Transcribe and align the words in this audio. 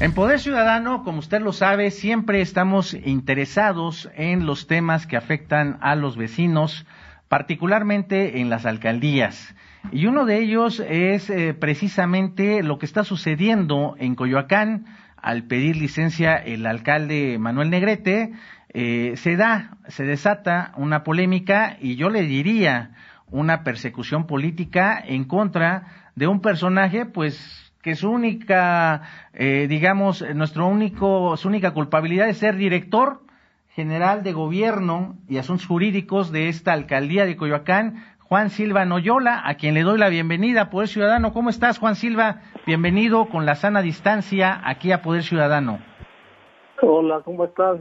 En 0.00 0.14
Poder 0.14 0.38
Ciudadano, 0.38 1.02
como 1.02 1.18
usted 1.18 1.40
lo 1.40 1.52
sabe, 1.52 1.90
siempre 1.90 2.40
estamos 2.40 2.94
interesados 2.94 4.08
en 4.14 4.46
los 4.46 4.68
temas 4.68 5.08
que 5.08 5.16
afectan 5.16 5.76
a 5.80 5.96
los 5.96 6.16
vecinos, 6.16 6.86
particularmente 7.26 8.40
en 8.40 8.48
las 8.48 8.64
alcaldías. 8.64 9.56
Y 9.90 10.06
uno 10.06 10.24
de 10.24 10.38
ellos 10.38 10.78
es 10.78 11.28
eh, 11.30 11.52
precisamente 11.52 12.62
lo 12.62 12.78
que 12.78 12.86
está 12.86 13.02
sucediendo 13.02 13.96
en 13.98 14.14
Coyoacán. 14.14 14.86
Al 15.16 15.48
pedir 15.48 15.76
licencia 15.76 16.36
el 16.36 16.64
alcalde 16.66 17.36
Manuel 17.40 17.70
Negrete, 17.70 18.34
eh, 18.68 19.14
se 19.16 19.34
da, 19.34 19.78
se 19.88 20.04
desata 20.04 20.74
una 20.76 21.02
polémica 21.02 21.76
y 21.80 21.96
yo 21.96 22.08
le 22.08 22.22
diría 22.22 22.92
una 23.26 23.64
persecución 23.64 24.28
política 24.28 25.02
en 25.04 25.24
contra 25.24 26.12
de 26.14 26.28
un 26.28 26.40
personaje, 26.40 27.04
pues 27.04 27.67
que 27.82 27.94
su 27.94 28.10
única, 28.10 29.02
eh, 29.32 29.66
digamos, 29.68 30.24
nuestro 30.34 30.66
único, 30.66 31.36
su 31.36 31.48
única 31.48 31.72
culpabilidad 31.72 32.28
es 32.28 32.38
ser 32.38 32.56
director 32.56 33.20
general 33.68 34.24
de 34.24 34.32
gobierno 34.32 35.14
y 35.28 35.38
asuntos 35.38 35.66
jurídicos 35.66 36.32
de 36.32 36.48
esta 36.48 36.72
alcaldía 36.72 37.24
de 37.24 37.36
Coyoacán, 37.36 38.04
Juan 38.18 38.50
Silva 38.50 38.84
Noyola, 38.84 39.40
a 39.44 39.54
quien 39.54 39.74
le 39.74 39.82
doy 39.82 39.98
la 39.98 40.08
bienvenida. 40.08 40.68
Poder 40.68 40.88
Ciudadano, 40.88 41.32
¿cómo 41.32 41.48
estás, 41.48 41.78
Juan 41.78 41.94
Silva? 41.94 42.42
Bienvenido 42.66 43.26
con 43.26 43.46
la 43.46 43.54
sana 43.54 43.80
distancia 43.80 44.60
aquí 44.64 44.92
a 44.92 45.00
Poder 45.00 45.22
Ciudadano. 45.22 45.78
Hola, 46.82 47.20
¿cómo 47.24 47.44
estás, 47.44 47.78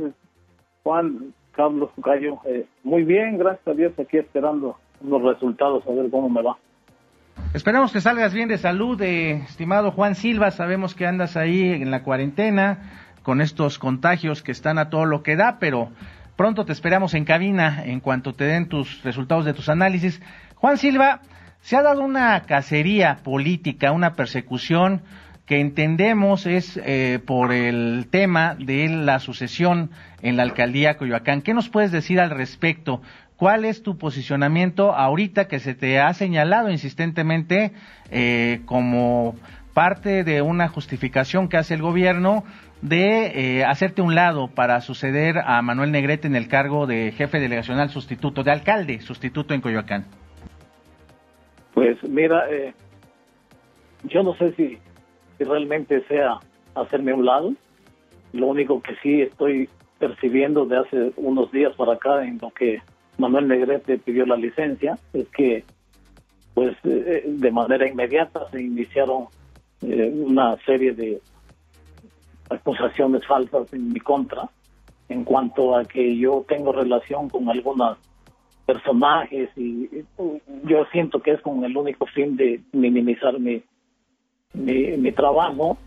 Juan 0.84 1.34
Carlos 1.52 1.90
Gallo? 1.98 2.40
Eh, 2.46 2.66
muy 2.84 3.04
bien, 3.04 3.38
gracias 3.38 3.68
a 3.68 3.74
Dios, 3.74 3.94
aquí 4.00 4.18
esperando 4.18 4.78
los 5.02 5.22
resultados, 5.22 5.86
a 5.88 5.92
ver 5.92 6.10
cómo 6.10 6.30
me 6.30 6.42
va. 6.42 6.58
Esperamos 7.54 7.92
que 7.92 8.02
salgas 8.02 8.34
bien 8.34 8.50
de 8.50 8.58
salud, 8.58 9.02
eh, 9.02 9.44
estimado 9.48 9.92
Juan 9.92 10.16
Silva. 10.16 10.52
Sabemos 10.52 10.96
que 10.96 11.08
andas 11.08 11.38
ahí 11.38 11.72
en 11.72 11.92
la 11.92 12.04
cuarentena 12.04 12.80
con 13.24 13.42
estos 13.42 13.80
contagios 13.80 14.44
que 14.44 14.52
están 14.52 14.78
a 14.78 14.90
todo 14.90 15.06
lo 15.06 15.24
que 15.24 15.36
da, 15.36 15.58
pero 15.60 15.90
pronto 16.36 16.66
te 16.66 16.74
esperamos 16.74 17.14
en 17.14 17.26
cabina 17.26 17.84
en 17.86 18.00
cuanto 18.00 18.34
te 18.34 18.44
den 18.44 18.68
tus 18.68 19.04
resultados 19.04 19.46
de 19.46 19.54
tus 19.54 19.70
análisis. 19.70 20.22
Juan 20.56 20.78
Silva, 20.78 21.22
se 21.62 21.76
ha 21.76 21.82
dado 21.82 22.02
una 22.04 22.42
cacería 22.42 23.20
política, 23.24 23.92
una 23.92 24.14
persecución 24.14 25.02
que 25.46 25.62
entendemos 25.62 26.46
es 26.46 26.80
eh, 26.84 27.20
por 27.26 27.54
el 27.54 28.08
tema 28.12 28.56
de 28.56 28.90
la 28.90 29.20
sucesión 29.20 29.92
en 30.22 30.36
la 30.38 30.44
alcaldía 30.44 30.98
Coyoacán. 30.98 31.42
¿Qué 31.42 31.54
nos 31.54 31.70
puedes 31.70 31.92
decir 31.92 32.20
al 32.20 32.32
respecto? 32.32 33.02
¿Cuál 33.38 33.66
es 33.66 33.84
tu 33.84 34.00
posicionamiento 34.00 34.96
ahorita 34.96 35.48
que 35.48 35.60
se 35.60 35.76
te 35.76 36.00
ha 36.00 36.12
señalado 36.14 36.72
insistentemente 36.72 37.72
eh, 38.10 38.62
como 38.66 39.36
parte 39.76 40.24
de 40.24 40.42
una 40.42 40.70
justificación 40.70 41.48
que 41.48 41.58
hace 41.58 41.76
el 41.76 41.84
gobierno 41.84 42.44
de 42.82 43.60
eh, 43.60 43.64
hacerte 43.64 44.02
un 44.02 44.16
lado 44.16 44.48
para 44.48 44.82
suceder 44.82 45.38
a 45.38 45.62
Manuel 45.62 45.92
Negrete 45.92 46.26
en 46.26 46.36
el 46.36 46.48
cargo 46.48 46.88
de 46.88 47.12
jefe 47.12 47.40
delegacional 47.40 47.90
sustituto, 47.90 48.44
de 48.44 48.52
alcalde 48.52 49.02
sustituto 49.02 49.54
en 49.54 49.62
Coyoacán? 49.62 50.06
Pues 51.76 52.04
mira, 52.10 52.50
eh, 52.50 52.74
yo 54.06 54.24
no 54.24 54.34
sé 54.38 54.54
si, 54.54 54.80
si 55.38 55.44
realmente 55.44 56.04
sea 56.08 56.40
hacerme 56.74 57.14
un 57.14 57.26
lado. 57.26 57.54
Lo 58.34 58.48
único 58.48 58.82
que 58.82 58.96
sí 59.04 59.22
estoy 59.22 59.70
percibiendo 60.00 60.66
de 60.66 60.78
hace 60.78 61.12
unos 61.18 61.52
días 61.52 61.76
para 61.76 61.94
acá 61.94 62.24
en 62.24 62.40
lo 62.42 62.50
que 62.50 62.82
Manuel 63.18 63.48
Negrete 63.48 63.98
pidió 63.98 64.26
la 64.26 64.36
licencia, 64.36 64.98
es 65.14 65.28
que 65.30 65.64
pues 66.54 66.76
eh, 66.86 67.24
de 67.26 67.52
manera 67.52 67.88
inmediata 67.88 68.50
se 68.52 68.62
iniciaron 68.62 69.26
eh, 69.82 70.12
una 70.12 70.58
serie 70.66 70.94
de 70.94 71.22
acusaciones 72.50 73.26
falsas 73.28 73.72
en 73.74 73.94
mi 73.94 74.00
contra 74.00 74.50
en 75.10 75.24
cuanto 75.24 75.76
a 75.76 75.86
que 75.86 76.18
yo 76.18 76.46
tengo 76.48 76.72
relación 76.72 77.30
con 77.30 77.50
algunos 77.50 77.98
personajes 78.66 79.50
y, 79.56 79.88
yo 80.64 80.86
siento 80.92 81.22
que 81.22 81.32
es 81.32 81.42
con 81.42 81.64
el 81.64 81.78
único 81.78 82.06
fin 82.08 82.36
de 82.36 82.62
minimizar 82.74 83.40
mi, 83.40 83.62
mi, 84.54 85.12
trabajo. 85.12 85.78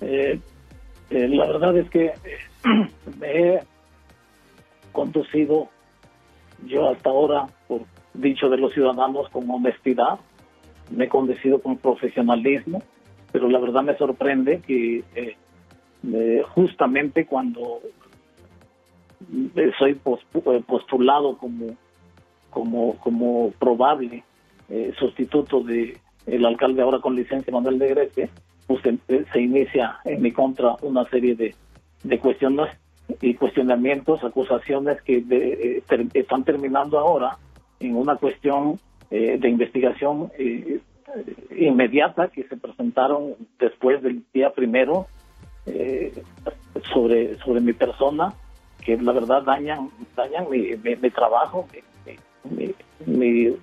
Eh, 0.00 0.38
la 1.10 1.46
verdad 1.46 1.76
es 1.78 1.90
que 1.90 2.12
me 3.18 3.26
he 3.26 3.60
conducido 4.92 5.68
yo 6.66 6.88
hasta 6.88 7.10
ahora, 7.10 7.46
por 7.68 7.82
dicho 8.14 8.48
de 8.48 8.58
los 8.58 8.72
ciudadanos, 8.72 9.28
con 9.30 9.48
honestidad, 9.50 10.18
me 10.90 11.04
he 11.04 11.08
condecido 11.08 11.60
con 11.60 11.78
profesionalismo, 11.78 12.82
pero 13.32 13.48
la 13.48 13.58
verdad 13.60 13.82
me 13.82 13.96
sorprende 13.96 14.60
que 14.66 15.04
eh, 15.14 15.36
eh, 16.12 16.42
justamente 16.54 17.26
cuando 17.26 17.80
soy 19.78 19.92
eh, 19.92 20.62
postulado 20.66 21.36
como 21.36 21.76
como 22.50 22.96
como 22.96 23.52
probable 23.58 24.24
sustituto 24.98 25.62
de 25.62 25.98
el 26.26 26.44
alcalde 26.46 26.82
ahora 26.82 27.00
con 27.00 27.16
licencia 27.16 27.52
Manuel 27.52 27.78
de 27.78 27.88
Grecia, 27.88 28.28
pues 28.66 28.82
se, 28.82 29.40
inicia 29.40 29.98
en 30.04 30.22
mi 30.22 30.32
contra 30.32 30.76
una 30.82 31.04
serie 31.06 31.34
de, 31.34 31.54
de 32.04 32.18
cuestiones 32.18 32.68
y 33.20 33.34
cuestionamientos, 33.34 34.22
acusaciones 34.24 35.00
que 35.02 35.24
eh, 35.30 35.82
están 36.14 36.44
terminando 36.44 36.98
ahora 36.98 37.38
en 37.78 37.96
una 37.96 38.16
cuestión 38.16 38.78
eh, 39.10 39.38
de 39.40 39.48
investigación 39.48 40.30
eh, 40.38 40.80
inmediata 41.56 42.28
que 42.28 42.44
se 42.44 42.56
presentaron 42.56 43.34
después 43.58 44.02
del 44.02 44.22
día 44.32 44.50
primero 44.50 45.06
sobre 46.92 47.36
sobre 47.38 47.60
mi 47.60 47.72
persona 47.72 48.32
que 48.84 48.96
la 48.96 49.12
verdad 49.12 49.42
dañan 49.42 49.90
dañan 50.16 50.48
mi, 50.48 50.70
mi, 50.76 51.10
trabajo 51.10 51.66
mi, 52.44 52.74
mi, 53.06 53.56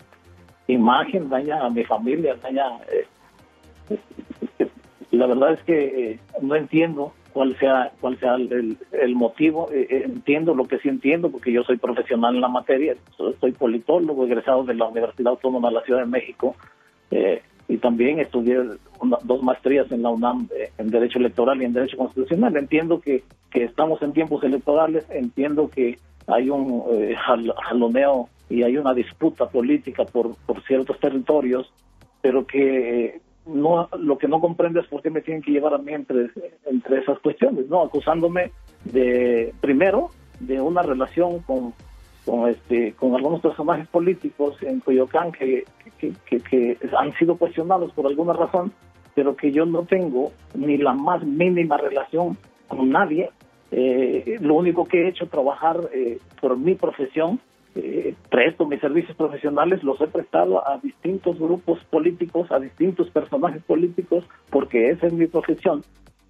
imagen 0.68 1.30
daña 1.30 1.66
a 1.66 1.70
mi 1.70 1.84
familia 1.86 2.36
daña 2.36 2.66
la 5.12 5.26
verdad 5.26 5.54
es 5.54 5.64
que 5.64 6.20
no 6.42 6.56
entiendo 6.56 7.14
cuál 7.38 7.56
sea 7.60 7.92
cuál 8.02 8.18
sea 8.18 8.34
el, 8.34 9.16
motivo. 9.16 9.70
Eh, 9.72 9.86
eh, 9.92 10.02
entiendo 10.06 10.56
lo 10.56 10.66
que 10.66 10.80
sí 10.80 10.90
entiendo, 10.90 11.30
porque 11.30 11.52
yo 11.52 11.62
soy 11.64 11.78
profesional 11.78 12.34
en 12.34 12.42
la 12.42 12.48
materia, 12.48 12.96
soy, 13.16 13.52
politólogo, 13.52 14.26
egresado 14.26 14.64
de 14.64 14.74
la 14.74 14.88
Universidad 14.88 15.34
Autónoma 15.34 15.68
de 15.68 15.76
la 15.76 15.82
Ciudad 15.84 16.00
de 16.00 16.08
México, 16.08 16.56
eh, 17.12 17.44
y 17.68 17.78
también 17.78 18.20
estudié 18.20 18.58
dos 19.24 19.44
maestrías 19.44 19.92
en 19.92 20.02
la 20.02 20.10
UNAM 20.10 20.48
en 20.80 20.90
Derecho 20.90 21.20
Electoral 21.20 21.62
y 21.62 21.66
en 21.66 21.74
Derecho 21.74 21.98
Constitucional. 21.98 22.58
Entiendo 22.58 23.02
que, 23.02 23.24
que 23.52 23.66
estamos 23.66 24.02
en 24.02 24.14
tiempos 24.14 24.44
electorales, 24.44 25.06
entiendo 25.12 25.70
que 25.70 26.00
hay 26.26 26.50
un 26.50 26.84
jaloneo 27.16 28.30
y 28.50 28.64
hay 28.64 28.78
una 28.78 28.96
disputa 28.96 29.48
política 29.48 30.06
por, 30.06 30.36
por 30.48 30.64
ciertos 30.64 31.00
territorios, 31.00 31.72
pero 32.22 32.48
que 32.48 33.20
no 33.48 33.90
lo 33.98 34.18
que 34.18 34.28
no 34.28 34.40
comprendo 34.40 34.80
es 34.80 34.88
por 34.88 35.02
qué 35.02 35.10
me 35.10 35.22
tienen 35.22 35.42
que 35.42 35.52
llevar 35.52 35.74
a 35.74 35.78
mí 35.78 35.94
entre, 35.94 36.30
entre 36.66 37.00
esas 37.00 37.20
cuestiones, 37.20 37.68
¿no? 37.68 37.84
Acusándome 37.84 38.52
de, 38.86 39.54
primero, 39.62 40.10
de 40.40 40.62
una 40.62 40.82
relación 40.82 41.40
con, 41.40 41.74
con, 42.26 42.50
este, 42.50 42.94
con 42.94 43.16
algunos 43.16 43.42
personajes 43.42 43.88
políticos 43.88 44.58
en 44.62 44.80
Coyoacán 44.80 45.32
que, 45.32 45.66
que, 45.98 46.14
que, 46.26 46.78
han 46.98 47.14
sido 47.14 47.38
cuestionados 47.38 47.92
por 47.94 48.08
alguna 48.08 48.34
razón, 48.34 48.72
pero 49.16 49.36
que 49.36 49.52
yo 49.52 49.66
no 49.66 49.84
tengo 49.84 50.32
ni 50.54 50.78
la 50.78 50.94
más 50.94 51.24
mínima 51.24 51.78
relación 51.78 52.38
con 52.68 52.90
nadie. 52.90 53.32
Eh, 53.72 54.38
lo 54.40 54.56
único 54.56 54.86
que 54.86 55.04
he 55.04 55.10
hecho 55.10 55.26
es 55.26 55.30
trabajar 55.30 55.90
eh, 55.94 56.20
por 56.40 56.58
mi 56.58 56.76
profesión 56.76 57.40
eh, 57.78 58.16
presto 58.30 58.66
mis 58.66 58.82
servicios 58.82 59.16
profesionales, 59.16 59.84
los 59.84 60.02
he 60.02 60.08
prestado 60.08 60.68
a 60.68 60.80
distintos 60.80 61.38
grupos 61.40 61.80
políticos, 61.92 62.52
a 62.52 62.60
distintos 62.60 63.10
personajes 63.12 63.62
políticos, 63.64 64.26
porque 64.50 64.90
esa 64.90 65.08
es 65.08 65.14
mi 65.14 65.28
profesión. 65.28 65.84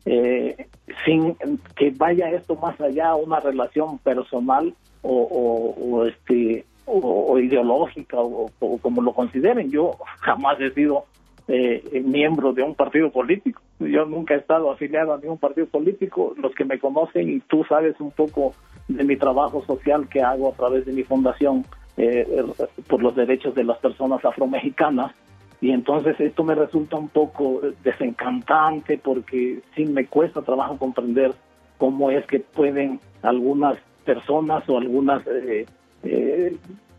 Eh, 0.05 0.67
sin 1.05 1.35
que 1.75 1.91
vaya 1.95 2.29
esto 2.31 2.55
más 2.55 2.79
allá 2.79 3.09
a 3.09 3.15
una 3.15 3.39
relación 3.39 3.97
personal 3.99 4.73
o, 5.01 6.05
este 6.05 6.65
o, 6.85 7.37
ideológica 7.39 8.17
o, 8.19 8.49
como 8.81 9.01
lo 9.01 9.13
consideren. 9.13 9.69
Yo 9.69 9.91
jamás 10.19 10.59
he 10.59 10.71
sido 10.71 11.05
eh, 11.47 12.01
miembro 12.05 12.51
de 12.51 12.63
un 12.63 12.75
partido 12.75 13.09
político. 13.09 13.61
Yo 13.79 14.05
nunca 14.05 14.33
he 14.33 14.37
estado 14.37 14.71
afiliado 14.71 15.13
a 15.13 15.17
ningún 15.17 15.37
partido 15.37 15.67
político. 15.67 16.33
Los 16.37 16.53
que 16.55 16.65
me 16.65 16.79
conocen 16.79 17.29
y 17.29 17.39
tú 17.41 17.63
sabes 17.69 17.99
un 17.99 18.11
poco 18.11 18.53
de 18.87 19.03
mi 19.03 19.17
trabajo 19.17 19.63
social 19.65 20.07
que 20.07 20.21
hago 20.21 20.49
a 20.49 20.55
través 20.55 20.85
de 20.85 20.93
mi 20.93 21.03
fundación 21.03 21.65
eh, 21.97 22.43
por 22.87 23.01
los 23.01 23.15
derechos 23.15 23.55
de 23.55 23.63
las 23.63 23.77
personas 23.79 24.23
afromexicanas. 24.23 25.13
Y 25.59 25.71
entonces 25.71 26.19
esto 26.19 26.43
me 26.43 26.53
resulta 26.53 26.97
un 26.97 27.09
poco 27.09 27.61
desencantante 27.83 28.99
porque 28.99 29.61
sí 29.75 29.85
me 29.85 30.05
cuesta 30.05 30.41
trabajo 30.41 30.77
comprender 30.77 31.33
cómo 31.77 32.11
es 32.11 32.25
que 32.27 32.39
pueden 32.39 32.99
algunas 33.23 33.77
personas 34.05 34.67
o 34.69 34.77
algunas 34.77 35.25
eh, 35.27 35.65
eh, 36.03 36.55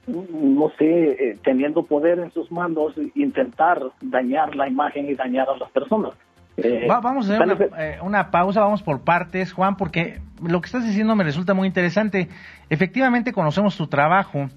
no 0.08 0.70
sé, 0.78 1.10
eh, 1.10 1.38
teniendo 1.42 1.82
poder 1.82 2.18
en 2.18 2.32
sus 2.32 2.50
manos, 2.50 2.94
intentar 3.14 3.82
dañar 4.00 4.56
la 4.56 4.68
imagen 4.68 5.08
y 5.08 5.14
dañar 5.14 5.48
a 5.50 5.56
las 5.56 5.70
personas. 5.70 6.12
Eh, 6.60 6.86
vamos 6.88 7.30
a 7.30 7.34
hacer 7.34 7.70
eh, 7.78 7.98
una, 8.02 8.32
pausa, 8.32 8.60
vamos 8.60 8.82
por 8.82 9.04
partes, 9.04 9.52
Juan, 9.52 9.76
porque 9.76 10.20
lo 10.42 10.60
que 10.60 10.66
estás 10.66 10.84
diciendo 10.84 11.14
me 11.14 11.22
resulta 11.22 11.54
muy 11.54 11.68
interesante. 11.68 12.28
Efectivamente, 12.68 13.32
conocemos 13.32 13.76
tu 13.76 13.86
trabajo. 13.86 14.48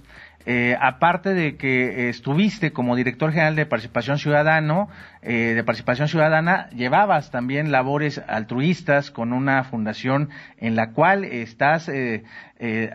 Eh, 0.47 0.75
aparte 0.81 1.35
de 1.35 1.55
que 1.55 2.09
estuviste 2.09 2.73
como 2.73 2.95
director 2.95 3.31
general 3.31 3.55
de 3.55 3.67
participación 3.67 4.17
ciudadano, 4.17 4.89
de 5.21 5.63
participación 5.63 6.07
ciudadana, 6.07 6.67
llevabas 6.71 7.29
también 7.29 7.71
labores 7.71 8.19
altruistas 8.27 9.11
con 9.11 9.33
una 9.33 9.63
fundación 9.65 10.29
en 10.57 10.75
la 10.75 10.93
cual 10.93 11.25
estás 11.25 11.91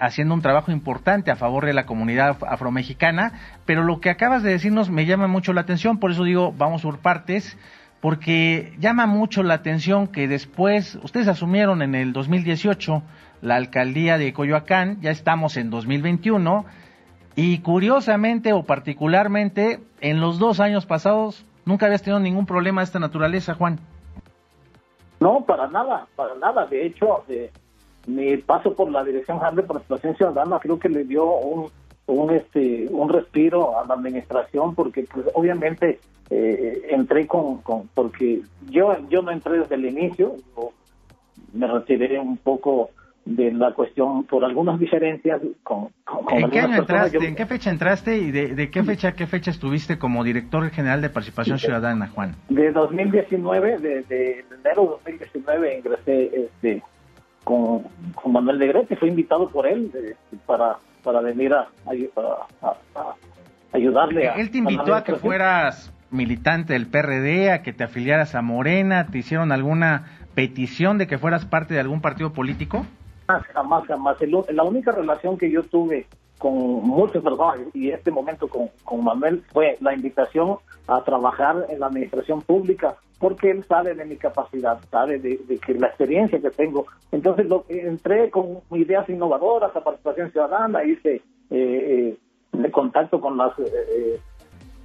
haciendo 0.00 0.34
un 0.34 0.42
trabajo 0.42 0.72
importante 0.72 1.30
a 1.30 1.36
favor 1.36 1.66
de 1.66 1.74
la 1.74 1.86
comunidad 1.86 2.36
afromexicana. 2.48 3.34
Pero 3.64 3.84
lo 3.84 4.00
que 4.00 4.10
acabas 4.10 4.42
de 4.42 4.50
decirnos 4.50 4.90
me 4.90 5.06
llama 5.06 5.28
mucho 5.28 5.52
la 5.52 5.60
atención, 5.60 6.00
por 6.00 6.10
eso 6.10 6.24
digo, 6.24 6.50
vamos 6.50 6.82
por 6.82 6.98
partes 6.98 7.56
porque 8.06 8.72
llama 8.78 9.06
mucho 9.06 9.42
la 9.42 9.54
atención 9.54 10.06
que 10.06 10.28
después, 10.28 10.94
ustedes 11.02 11.26
asumieron 11.26 11.82
en 11.82 11.96
el 11.96 12.12
2018 12.12 13.02
la 13.42 13.56
alcaldía 13.56 14.16
de 14.16 14.32
Coyoacán, 14.32 15.00
ya 15.00 15.10
estamos 15.10 15.56
en 15.56 15.70
2021, 15.70 16.66
y 17.34 17.58
curiosamente 17.62 18.52
o 18.52 18.62
particularmente, 18.62 19.80
en 20.00 20.20
los 20.20 20.38
dos 20.38 20.60
años 20.60 20.86
pasados, 20.86 21.44
nunca 21.64 21.86
habías 21.86 22.00
tenido 22.04 22.20
ningún 22.20 22.46
problema 22.46 22.80
de 22.80 22.84
esta 22.84 23.00
naturaleza, 23.00 23.54
Juan. 23.54 23.80
No, 25.18 25.44
para 25.44 25.66
nada, 25.66 26.06
para 26.14 26.36
nada. 26.36 26.64
De 26.66 26.86
hecho, 26.86 27.24
mi 28.06 28.36
paso 28.36 28.72
por 28.72 28.88
la 28.88 29.02
Dirección 29.02 29.38
General 29.38 29.56
de 29.56 29.62
Participación 29.64 30.14
Ciudadana 30.14 30.60
creo 30.60 30.78
que 30.78 30.88
le 30.88 31.02
dio 31.02 31.24
un, 31.24 31.72
un, 32.06 32.30
este, 32.30 32.86
un 32.88 33.08
respiro 33.08 33.76
a 33.76 33.84
la 33.84 33.94
administración 33.94 34.76
porque 34.76 35.08
pues 35.12 35.26
obviamente 35.34 35.98
eh, 36.30 36.88
entré 36.90 37.26
con, 37.26 37.62
con, 37.62 37.88
porque 37.94 38.40
yo 38.68 38.96
yo 39.08 39.22
no 39.22 39.30
entré 39.30 39.58
desde 39.58 39.74
el 39.76 39.86
inicio 39.86 40.36
me 41.52 41.66
retiré 41.66 42.18
un 42.18 42.36
poco 42.36 42.90
de 43.24 43.52
la 43.52 43.72
cuestión 43.72 44.24
por 44.24 44.44
algunas 44.44 44.78
diferencias 44.78 45.40
con, 45.62 45.88
¿En 46.30 46.50
qué 46.50 46.60
año 46.60 46.76
entraste? 46.76 47.26
¿En 47.26 47.34
qué 47.34 47.46
fecha 47.46 47.70
entraste 47.70 48.16
y 48.18 48.30
de, 48.30 48.70
qué 48.70 48.82
fecha 48.84 49.12
qué 49.12 49.26
fecha 49.26 49.50
estuviste 49.50 49.98
como 49.98 50.22
director 50.22 50.68
general 50.70 51.02
de 51.02 51.10
participación 51.10 51.58
ciudadana, 51.58 52.08
Juan? 52.08 52.36
De 52.48 52.70
2019, 52.70 53.78
de, 53.78 54.02
de 54.02 54.44
enero 54.64 55.00
de 55.04 55.12
2019 55.14 55.78
ingresé 55.78 56.30
este 56.34 56.82
con, 57.42 57.82
con 58.14 58.32
Manuel 58.32 58.58
Negrete, 58.58 58.96
fui 58.96 59.08
invitado 59.08 59.48
por 59.48 59.66
él 59.66 59.90
para 60.46 60.78
para 61.06 61.20
venir 61.20 61.54
a, 61.54 61.68
ayudarle. 63.72 64.32
Él 64.36 64.50
te 64.50 64.58
invitó 64.58 64.92
a, 64.92 65.04
que 65.04 65.14
fueras 65.14 65.92
militante 66.10 66.72
del 66.72 66.86
PRD, 66.86 67.50
a 67.52 67.62
que 67.62 67.72
te 67.72 67.84
afiliaras 67.84 68.34
a 68.34 68.42
Morena, 68.42 69.06
¿te 69.06 69.18
hicieron 69.18 69.52
alguna 69.52 70.04
petición 70.34 70.98
de 70.98 71.06
que 71.06 71.18
fueras 71.18 71.46
parte 71.46 71.74
de 71.74 71.80
algún 71.80 72.00
partido 72.00 72.32
político? 72.32 72.86
Jamás, 73.26 73.86
jamás. 73.86 74.16
La 74.50 74.62
única 74.62 74.92
relación 74.92 75.36
que 75.36 75.50
yo 75.50 75.62
tuve 75.64 76.06
con 76.38 76.54
muchos 76.54 77.22
personas 77.22 77.60
y 77.74 77.90
este 77.90 78.10
momento 78.10 78.48
con, 78.48 79.04
Manuel 79.04 79.42
fue 79.52 79.76
la 79.80 79.94
invitación 79.94 80.56
a 80.86 81.02
trabajar 81.02 81.66
en 81.68 81.80
la 81.80 81.86
administración 81.86 82.42
pública 82.42 82.96
porque 83.18 83.50
él 83.50 83.64
sabe 83.64 83.94
de 83.94 84.04
mi 84.04 84.16
capacidad, 84.16 84.78
sabe 84.90 85.18
de, 85.18 85.38
que 85.64 85.74
la 85.74 85.86
experiencia 85.86 86.38
que 86.38 86.50
tengo. 86.50 86.86
Entonces 87.10 87.46
lo, 87.46 87.64
entré 87.68 88.30
con 88.30 88.60
ideas 88.72 89.08
innovadoras 89.08 89.74
a 89.74 89.82
participación 89.82 90.30
ciudadana, 90.30 90.84
hice 90.84 91.22
eh, 91.50 92.16
eh 92.60 92.70
contacto 92.70 93.20
con 93.20 93.36
las 93.36 93.58
eh, 93.58 94.20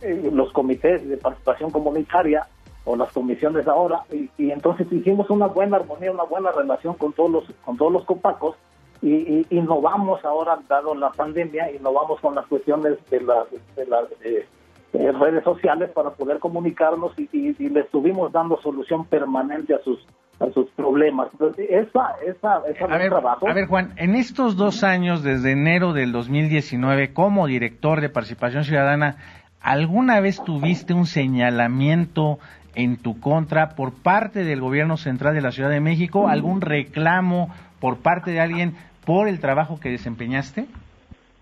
eh, 0.01 0.29
los 0.33 0.51
comités 0.51 1.07
de 1.07 1.17
participación 1.17 1.71
comunitaria 1.71 2.47
o 2.85 2.95
las 2.95 3.11
comisiones 3.11 3.67
ahora 3.67 4.01
y, 4.11 4.51
entonces 4.51 4.91
hicimos 4.91 5.29
una 5.29 5.47
buena 5.47 5.77
armonía, 5.77 6.11
una 6.11 6.23
buena 6.23 6.51
relación 6.51 6.95
con 6.95 7.13
todos 7.13 7.29
los 7.29 7.43
con 7.63 7.77
todos 7.77 7.91
los 7.91 8.05
copacos 8.05 8.55
y, 9.01 9.45
innovamos 9.49 10.23
ahora 10.25 10.59
dado 10.67 10.95
la 10.95 11.11
pandemia, 11.11 11.71
innovamos 11.71 12.19
con 12.19 12.35
las 12.35 12.45
cuestiones 12.47 12.97
de 13.09 13.21
las 13.21 13.47
de 13.75 13.85
las 13.85 14.05
eh, 14.23 14.45
redes 14.93 15.43
sociales 15.43 15.91
para 15.91 16.09
poder 16.11 16.39
comunicarnos 16.39 17.17
y, 17.17 17.29
y, 17.31 17.69
le 17.69 17.81
estuvimos 17.81 18.31
dando 18.31 18.59
solución 18.61 19.05
permanente 19.05 19.75
a 19.75 19.79
sus 19.83 19.99
a 20.39 20.51
sus 20.53 20.69
problemas. 20.71 21.29
Entonces, 21.33 21.67
esa, 21.69 22.15
esa, 22.25 22.63
esa 22.67 22.85
a, 22.85 22.97
ver, 22.97 23.09
trabajo. 23.09 23.47
a 23.47 23.53
ver, 23.53 23.67
Juan, 23.67 23.93
en 23.97 24.15
estos 24.15 24.57
dos 24.57 24.83
años, 24.83 25.21
desde 25.21 25.51
enero 25.51 25.93
del 25.93 26.11
2019, 26.11 27.13
como 27.13 27.45
director 27.45 28.01
de 28.01 28.09
Participación 28.09 28.63
Ciudadana, 28.63 29.17
¿alguna 29.61 30.19
vez 30.19 30.43
tuviste 30.43 30.93
un 30.93 31.05
señalamiento 31.05 32.39
en 32.75 32.97
tu 32.97 33.19
contra 33.19 33.75
por 33.75 33.93
parte 33.93 34.43
del 34.43 34.61
gobierno 34.61 34.97
central 34.97 35.33
de 35.33 35.41
la 35.41 35.51
Ciudad 35.51 35.69
de 35.69 35.79
México? 35.79 36.27
¿Algún 36.27 36.61
reclamo 36.61 37.49
por 37.79 37.97
parte 37.97 38.31
de 38.31 38.39
alguien 38.39 38.75
por 39.05 39.27
el 39.27 39.39
trabajo 39.39 39.79
que 39.79 39.89
desempeñaste? 39.89 40.67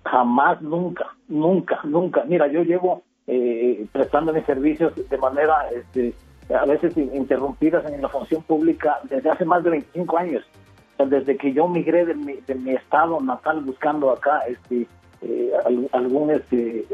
Jamás, 0.06 0.62
nunca, 0.62 1.06
nunca, 1.28 1.80
nunca. 1.84 2.24
Mira, 2.26 2.48
yo 2.48 2.64
llevo 2.64 3.04
eh, 3.28 3.86
prestando 3.92 4.34
mis 4.34 4.46
servicios 4.46 4.94
de 5.10 5.18
manera 5.18 5.70
este, 5.76 6.14
a 6.54 6.66
veces 6.66 6.98
interrumpidas 6.98 7.86
en 7.92 8.02
la 8.02 8.10
función 8.10 8.42
pública 8.44 8.98
desde 9.04 9.30
hace 9.30 9.46
más 9.46 9.64
de 9.64 9.70
25 9.72 10.18
años. 10.18 10.44
desde 10.98 11.38
que 11.38 11.54
yo 11.54 11.68
migré 11.68 12.06
de 12.06 12.16
mi, 12.16 12.34
de 12.48 12.56
mi 12.56 12.72
estado 12.72 13.22
natal 13.22 13.62
buscando 13.62 14.12
acá 14.12 14.42
este, 14.48 14.88
eh, 15.22 15.52
algún 15.92 16.32
este, 16.32 16.86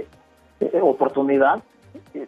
eh, 0.73 0.79
oportunidad, 0.81 1.63
eh, 2.13 2.27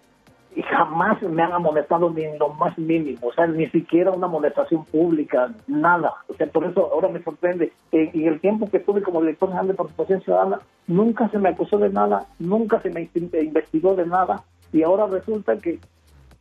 y 0.55 0.61
jamás 0.63 1.21
me 1.21 1.43
han 1.43 1.51
amonestado 1.51 2.09
ni 2.09 2.23
lo 2.37 2.49
más 2.49 2.77
mínimo, 2.79 3.27
o 3.27 3.33
sea, 3.33 3.45
ni 3.45 3.67
siquiera 3.67 4.11
una 4.11 4.25
amonestación 4.25 4.85
pública, 4.85 5.53
nada. 5.67 6.13
O 6.27 6.33
sea, 6.33 6.47
por 6.47 6.65
eso 6.65 6.89
ahora 6.91 7.09
me 7.09 7.21
sorprende. 7.21 7.71
y 7.91 8.25
el 8.25 8.39
tiempo 8.39 8.67
que 8.69 8.77
estuve 8.77 9.03
como 9.03 9.21
director 9.21 9.49
general 9.49 9.67
de 9.67 9.73
participación 9.75 10.21
ciudadana, 10.21 10.59
nunca 10.87 11.29
se 11.29 11.37
me 11.37 11.49
acusó 11.49 11.77
de 11.77 11.89
nada, 11.89 12.25
nunca 12.39 12.81
se 12.81 12.89
me 12.89 13.07
investigó 13.13 13.93
de 13.93 14.07
nada, 14.07 14.43
y 14.73 14.83
ahora 14.83 15.07
resulta 15.07 15.57
que 15.57 15.79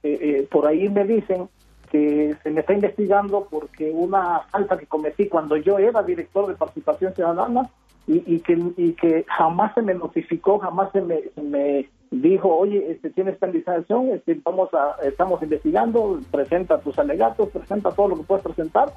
eh, 0.03 0.19
eh, 0.21 0.49
por 0.51 0.67
ahí 0.67 0.89
me 0.89 1.05
dicen 1.05 1.49
que 1.91 2.37
se 2.43 2.51
me 2.51 2.61
está 2.61 2.75
investigando 2.75 3.47
porque 3.51 3.91
una 3.91 4.41
falta 4.51 4.77
que 4.77 4.87
cometí 4.87 5.29
cuando 5.29 5.57
yo 5.57 5.79
era 5.79 6.03
director 6.03 6.47
de 6.47 6.55
participación 6.55 7.15
ciudadana 7.15 7.69
y, 8.07 8.41
que, 8.41 9.25
jamás 9.29 9.75
se 9.75 9.83
me 9.83 9.95
notificó, 9.95 10.59
jamás 10.59 10.93
se 10.93 11.01
me, 11.01 11.23
me 11.43 11.89
dijo, 12.11 12.55
oye, 12.55 12.93
este, 12.93 13.11
tienes 13.11 13.35
esta 13.35 13.49
licenciación, 13.49 14.11
este, 14.11 14.41
vamos 14.45 14.73
a, 14.75 14.97
estamos 15.03 15.43
investigando, 15.43 16.21
presenta 16.31 16.79
tus 16.79 16.99
alegatos, 16.99 17.49
presenta 17.49 17.91
todo 17.91 18.09
lo 18.09 18.17
que 18.17 18.23
puedes 18.23 18.45
presentar. 18.45 18.93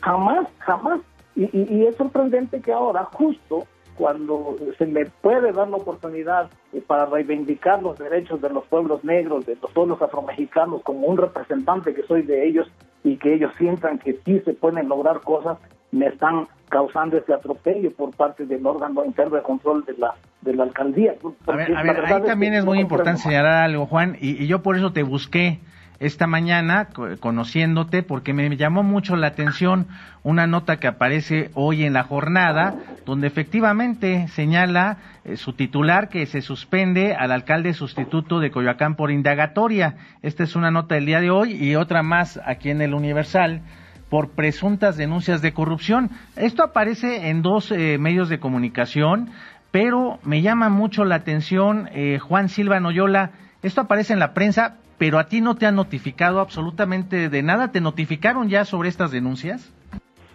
Jamás, 0.00 0.46
jamás. 0.58 1.00
Y, 1.36 1.48
y, 1.52 1.86
es 1.86 1.96
sorprendente 1.96 2.60
que 2.60 2.72
ahora, 2.72 3.04
justo 3.04 3.66
cuando 3.96 4.56
se 4.76 4.86
me 4.86 5.06
puede 5.06 5.52
dar 5.52 5.68
la 5.68 5.76
oportunidad 5.76 6.50
eh, 6.72 6.82
para 6.86 7.06
reivindicar 7.06 7.82
los 7.82 7.98
derechos 7.98 8.40
de 8.40 8.50
los 8.50 8.64
pueblos 8.66 9.04
negros, 9.04 9.46
de 9.46 9.56
los 9.60 9.70
pueblos 9.70 10.02
afromexicanos, 10.02 10.82
como 10.82 11.06
un 11.06 11.16
representante 11.16 11.94
que 11.94 12.02
soy 12.02 12.22
de 12.22 12.46
ellos 12.46 12.68
y 13.04 13.16
que 13.16 13.34
ellos 13.34 13.52
sientan 13.56 13.98
que 13.98 14.18
sí 14.24 14.40
se 14.40 14.52
pueden 14.52 14.88
lograr 14.88 15.20
cosas, 15.20 15.58
me 15.94 16.06
están 16.06 16.48
causando 16.68 17.16
ese 17.16 17.32
atropello 17.32 17.92
por 17.92 18.14
parte 18.14 18.46
del 18.46 18.66
órgano 18.66 19.04
interno 19.04 19.36
de 19.36 19.42
control 19.42 19.84
de 19.84 19.94
la 19.94 20.14
de 20.42 20.54
la 20.54 20.64
alcaldía. 20.64 21.14
A 21.46 21.56
ver, 21.56 21.74
a 21.74 21.82
ver 21.82 22.04
ahí 22.04 22.22
también 22.22 22.54
es, 22.54 22.64
muy 22.64 22.78
importante 22.78 23.22
señalar 23.22 23.64
algo, 23.64 23.86
Juan, 23.86 24.16
y, 24.20 24.46
yo 24.46 24.62
por 24.62 24.76
eso 24.76 24.92
te 24.92 25.02
busqué 25.02 25.60
esta 26.00 26.26
mañana 26.26 26.88
conociéndote 27.20 28.02
porque 28.02 28.34
me 28.34 28.54
llamó 28.56 28.82
mucho 28.82 29.16
la 29.16 29.28
atención 29.28 29.86
una 30.22 30.46
nota 30.46 30.78
que 30.78 30.88
aparece 30.88 31.50
hoy 31.54 31.84
en 31.84 31.92
la 31.92 32.02
jornada 32.02 32.74
donde 33.06 33.28
efectivamente 33.28 34.26
señala 34.28 34.98
eh, 35.24 35.36
su 35.36 35.52
titular 35.52 36.08
que 36.08 36.26
se 36.26 36.42
suspende 36.42 37.14
al 37.14 37.30
alcalde 37.30 37.72
sustituto 37.72 38.40
de 38.40 38.50
Coyoacán 38.50 38.96
por 38.96 39.12
indagatoria. 39.12 39.96
Esta 40.20 40.42
es 40.42 40.56
una 40.56 40.70
nota 40.72 40.96
del 40.96 41.06
día 41.06 41.20
de 41.20 41.30
hoy 41.30 41.52
y 41.52 41.76
otra 41.76 42.02
más 42.02 42.40
aquí 42.44 42.70
en 42.70 42.82
el 42.82 42.92
Universal 42.92 43.62
por 44.08 44.30
presuntas 44.30 44.96
denuncias 44.96 45.42
de 45.42 45.52
corrupción. 45.52 46.10
Esto 46.36 46.62
aparece 46.62 47.28
en 47.30 47.42
dos 47.42 47.70
eh, 47.72 47.98
medios 47.98 48.28
de 48.28 48.40
comunicación, 48.40 49.30
pero 49.70 50.18
me 50.22 50.42
llama 50.42 50.68
mucho 50.68 51.04
la 51.04 51.16
atención, 51.16 51.88
eh, 51.92 52.18
Juan 52.18 52.48
Silva 52.48 52.80
Noyola, 52.80 53.32
esto 53.62 53.80
aparece 53.80 54.12
en 54.12 54.18
la 54.18 54.34
prensa, 54.34 54.76
pero 54.98 55.18
a 55.18 55.24
ti 55.24 55.40
no 55.40 55.54
te 55.54 55.66
han 55.66 55.74
notificado 55.74 56.40
absolutamente 56.40 57.28
de 57.28 57.42
nada. 57.42 57.72
¿Te 57.72 57.80
notificaron 57.80 58.48
ya 58.48 58.64
sobre 58.64 58.90
estas 58.90 59.10
denuncias? 59.10 59.72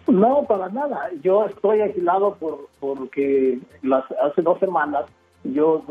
No, 0.08 0.44
para 0.48 0.68
nada. 0.68 1.10
Yo 1.22 1.46
estoy 1.46 1.80
aislado 1.80 2.34
por 2.34 2.68
porque 2.80 3.60
las, 3.82 4.04
hace 4.22 4.42
dos 4.42 4.58
semanas 4.58 5.04
yo 5.44 5.84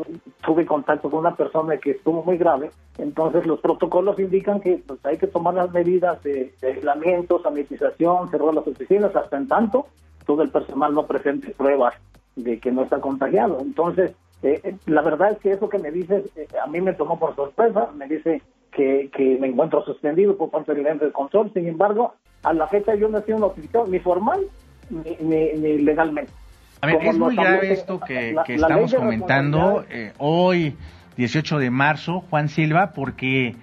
tuve 0.44 0.64
contacto 0.64 1.10
con 1.10 1.20
una 1.20 1.34
persona 1.34 1.76
que 1.78 1.92
estuvo 1.92 2.22
muy 2.22 2.38
grave, 2.38 2.70
entonces 2.98 3.46
los 3.46 3.60
protocolos 3.60 4.18
indican 4.18 4.60
que 4.60 4.82
pues, 4.86 5.04
hay 5.04 5.18
que 5.18 5.26
tomar 5.26 5.54
las 5.54 5.72
medidas 5.72 6.22
de, 6.22 6.54
aislamiento, 6.62 7.42
sanitización, 7.42 8.30
cerrar 8.30 8.54
las 8.54 8.66
oficinas, 8.66 9.14
hasta 9.14 9.36
en 9.36 9.48
tanto 9.48 9.86
todo 10.26 10.42
el 10.42 10.50
personal 10.50 10.94
no 10.94 11.06
presente 11.06 11.50
pruebas 11.50 11.94
de 12.36 12.60
que 12.60 12.70
no 12.70 12.82
está 12.82 13.00
contagiado. 13.00 13.58
Entonces, 13.60 14.12
eh, 14.42 14.60
eh, 14.62 14.76
la 14.86 15.02
verdad 15.02 15.32
es 15.32 15.38
que 15.38 15.52
eso 15.52 15.68
que 15.68 15.78
me 15.78 15.90
dices 15.90 16.30
eh, 16.36 16.46
a 16.62 16.66
mí 16.68 16.80
me 16.80 16.94
tomó 16.94 17.18
por 17.18 17.34
sorpresa, 17.34 17.90
me 17.96 18.06
dice 18.06 18.42
que, 18.70 19.10
me 19.40 19.48
encuentro 19.48 19.84
suspendido 19.84 20.36
por 20.36 20.50
parte 20.50 20.74
del 20.74 20.86
ente 20.86 21.06
de 21.06 21.12
control, 21.12 21.52
sin 21.52 21.66
embargo, 21.66 22.14
a 22.44 22.54
la 22.54 22.68
fecha 22.68 22.94
yo 22.94 23.08
no 23.08 23.18
he 23.18 23.22
sido 23.22 23.38
notificado 23.38 23.86
ni 23.86 23.98
formal 23.98 24.46
ni, 24.88 25.52
ni 25.52 25.78
legalmente. 25.78 26.32
A 26.82 26.86
ver, 26.86 26.96
es 27.02 27.18
muy 27.18 27.36
grave 27.36 27.72
esto 27.72 28.00
que, 28.00 28.34
estamos 28.48 28.94
comentando 28.94 29.84
eh, 29.90 30.12
hoy, 30.16 30.76
18 31.16 31.58
de 31.58 31.70
marzo, 31.70 32.24
Juan 32.30 32.48
Silva, 32.48 32.92
porque 32.94 33.54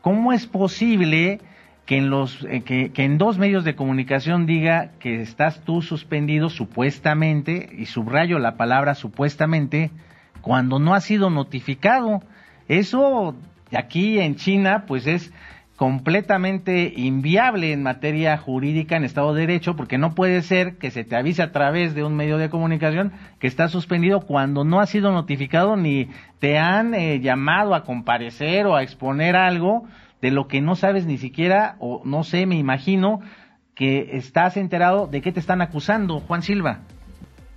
¿cómo 0.00 0.32
es 0.32 0.46
posible 0.46 1.40
que 1.84 1.98
en, 1.98 2.08
los, 2.08 2.42
eh, 2.48 2.62
que, 2.62 2.90
en 2.96 3.18
dos 3.18 3.36
medios 3.36 3.64
de 3.64 3.74
comunicación 3.74 4.46
diga 4.46 4.92
que 5.00 5.20
estás 5.20 5.62
tú 5.64 5.82
suspendido 5.82 6.48
supuestamente, 6.48 7.68
y 7.76 7.86
subrayo 7.86 8.38
la 8.38 8.56
palabra 8.56 8.94
supuestamente, 8.94 9.90
cuando 10.40 10.78
no 10.78 10.94
ha 10.94 11.00
sido 11.00 11.28
notificado? 11.28 12.22
Eso 12.68 13.34
aquí 13.76 14.18
en 14.18 14.36
China, 14.36 14.84
pues 14.86 15.06
es 15.06 15.30
completamente 15.76 16.92
inviable 16.96 17.72
en 17.72 17.82
materia 17.82 18.36
jurídica 18.36 18.96
en 18.96 19.04
Estado 19.04 19.34
de 19.34 19.42
Derecho, 19.42 19.74
porque 19.74 19.98
no 19.98 20.14
puede 20.14 20.42
ser 20.42 20.76
que 20.76 20.90
se 20.90 21.04
te 21.04 21.16
avise 21.16 21.42
a 21.42 21.52
través 21.52 21.94
de 21.94 22.04
un 22.04 22.14
medio 22.14 22.38
de 22.38 22.50
comunicación 22.50 23.12
que 23.38 23.46
está 23.46 23.68
suspendido 23.68 24.20
cuando 24.20 24.64
no 24.64 24.80
ha 24.80 24.86
sido 24.86 25.12
notificado 25.12 25.76
ni 25.76 26.08
te 26.38 26.58
han 26.58 26.94
eh, 26.94 27.20
llamado 27.20 27.74
a 27.74 27.84
comparecer 27.84 28.66
o 28.66 28.76
a 28.76 28.82
exponer 28.82 29.34
algo 29.34 29.84
de 30.20 30.30
lo 30.30 30.46
que 30.46 30.60
no 30.60 30.76
sabes 30.76 31.04
ni 31.04 31.18
siquiera, 31.18 31.76
o 31.80 32.02
no 32.04 32.22
sé, 32.22 32.46
me 32.46 32.56
imagino 32.56 33.20
que 33.74 34.16
estás 34.16 34.56
enterado 34.56 35.08
de 35.08 35.20
qué 35.20 35.32
te 35.32 35.40
están 35.40 35.62
acusando, 35.62 36.20
Juan 36.20 36.42
Silva. 36.42 36.80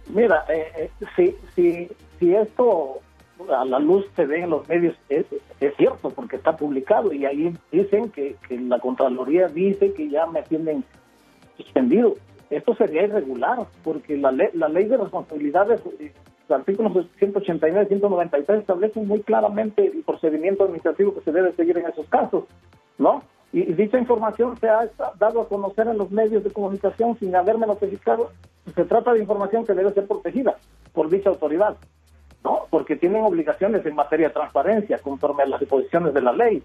Mira, 0.07 0.45
eh, 0.49 0.89
eh 0.99 1.35
si, 1.55 1.87
si 2.19 2.33
esto 2.33 3.01
a 3.49 3.65
la 3.65 3.79
luz 3.79 4.05
se 4.15 4.25
ve 4.25 4.41
en 4.41 4.49
los 4.49 4.67
medios, 4.67 4.95
es, 5.09 5.25
es 5.59 5.75
cierto, 5.75 6.09
porque 6.09 6.37
está 6.37 6.55
publicado 6.55 7.11
y 7.13 7.25
ahí 7.25 7.53
dicen 7.71 8.09
que, 8.09 8.35
que 8.47 8.59
la 8.59 8.79
Contraloría 8.79 9.47
dice 9.47 9.93
que 9.93 10.09
ya 10.09 10.25
me 10.25 10.41
tienen 10.43 10.83
suspendido. 11.57 12.15
Esto 12.49 12.75
sería 12.75 13.03
irregular, 13.03 13.65
porque 13.83 14.17
la, 14.17 14.31
ley, 14.31 14.49
la 14.53 14.69
ley 14.69 14.85
de 14.85 14.97
responsabilidades, 14.97 15.81
eh, 15.99 16.13
los 16.47 16.59
artículos 16.59 17.07
189 17.17 17.85
y 17.85 17.87
193 17.87 18.59
establecen 18.59 19.07
muy 19.07 19.21
claramente 19.21 19.85
el 19.85 20.03
procedimiento 20.03 20.63
administrativo 20.63 21.15
que 21.15 21.21
se 21.21 21.31
debe 21.31 21.53
seguir 21.53 21.77
en 21.77 21.87
esos 21.87 22.07
casos, 22.07 22.45
¿no? 22.97 23.23
Y, 23.51 23.61
y 23.61 23.73
dicha 23.73 23.97
información 23.97 24.55
se 24.57 24.69
ha 24.69 24.89
dado 25.17 25.41
a 25.41 25.47
conocer 25.47 25.87
en 25.87 25.97
los 25.97 26.11
medios 26.11 26.43
de 26.43 26.51
comunicación 26.51 27.17
sin 27.17 27.35
haberme 27.35 27.65
notificado. 27.65 28.31
Se 28.75 28.85
trata 28.85 29.13
de 29.13 29.19
información 29.19 29.65
que 29.65 29.73
debe 29.73 29.91
ser 29.91 30.07
protegida 30.07 30.57
por 30.93 31.09
dicha 31.09 31.29
autoridad. 31.29 31.77
¿No? 32.45 32.67
Porque 32.69 32.95
tienen 32.95 33.23
obligaciones 33.23 33.85
en 33.85 33.95
materia 33.95 34.27
de 34.27 34.33
transparencia 34.33 34.99
conforme 34.99 35.43
a 35.43 35.47
las 35.47 35.59
disposiciones 35.59 36.13
de 36.13 36.21
la 36.21 36.31
ley, 36.31 36.63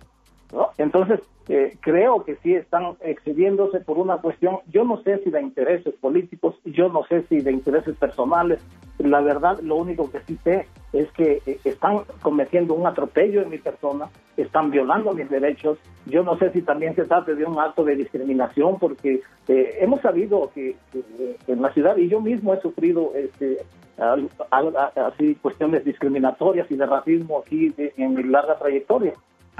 Entonces, 0.79 1.21
eh, 1.49 1.77
creo 1.81 2.25
que 2.25 2.37
sí 2.37 2.55
están 2.55 2.97
excediéndose 3.01 3.81
por 3.81 3.99
una 3.99 4.19
cuestión, 4.19 4.59
yo 4.69 4.85
no 4.85 5.03
sé 5.03 5.19
si 5.25 5.31
de 5.31 5.41
intereses 5.41 5.95
políticos, 5.95 6.55
yo 6.65 6.89
no 6.89 7.05
sé 7.07 7.25
si 7.29 7.41
de 7.41 7.53
intereses 7.53 7.97
personales, 7.97 8.61
la 8.99 9.21
verdad, 9.21 9.59
lo 9.61 9.77
único 9.77 10.11
que 10.11 10.21
sí 10.21 10.39
sé 10.45 10.67
es 10.93 11.11
que 11.13 11.43
eh, 11.47 11.59
están 11.65 12.03
cometiendo 12.23 12.75
un 12.75 12.87
atropello 12.87 13.43
en 13.43 13.51
mi 13.51 13.59
persona, 13.59 14.09
están 14.37 14.71
violando 14.71 15.13
mis 15.13 15.29
derechos, 15.29 15.79
yo 16.07 16.23
no 16.23 16.39
sé 16.39 16.53
si 16.53 16.63
también 16.63 16.95
se 16.95 17.05
trata 17.05 17.33
de 17.33 17.45
un 17.45 17.59
acto 17.59 17.85
de 17.85 17.97
discriminación, 17.97 18.79
porque 18.79 19.21
eh, 19.49 19.79
hemos 19.81 20.01
sabido 20.03 20.51
que, 20.55 20.77
que, 20.93 21.37
en 21.53 21.63
la 21.63 21.73
ciudad, 21.73 21.97
y 21.97 22.09
yo 22.09 22.21
mismo 22.21 22.55
he 22.55 22.61
sufrido 22.61 23.13
este, 23.15 23.59
así 23.99 25.35
cuestiones 25.37 25.85
discriminatorias 25.85 26.71
y 26.71 26.77
de 26.77 26.87
racismo 26.87 27.41
aquí 27.41 27.75
en 27.77 28.15
mi 28.15 28.23
larga 28.23 28.59
trayectoria. 28.59 29.15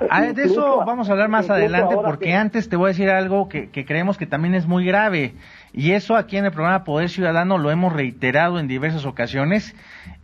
Ah, 0.09 0.23
de 0.23 0.45
eso 0.45 0.83
vamos 0.87 1.09
a 1.09 1.13
hablar 1.13 1.29
más 1.29 1.51
adelante 1.51 1.95
porque 2.03 2.35
antes 2.35 2.69
te 2.69 2.77
voy 2.77 2.87
a 2.87 2.89
decir 2.89 3.11
algo 3.11 3.49
que, 3.49 3.71
creemos 3.71 4.17
que 4.17 4.27
también 4.27 4.55
es 4.55 4.67
muy 4.67 4.85
grave 4.85 5.35
y 5.73 5.93
eso 5.93 6.17
aquí 6.17 6.37
en 6.37 6.47
el 6.47 6.53
programa 6.53 6.85
Poder 6.85 7.11
Ciudadano 7.11 7.59
lo 7.59 7.71
hemos 7.71 7.93
reiterado 7.93 8.59
en 8.59 8.69
diversas 8.69 9.05
ocasiones. 9.05 9.75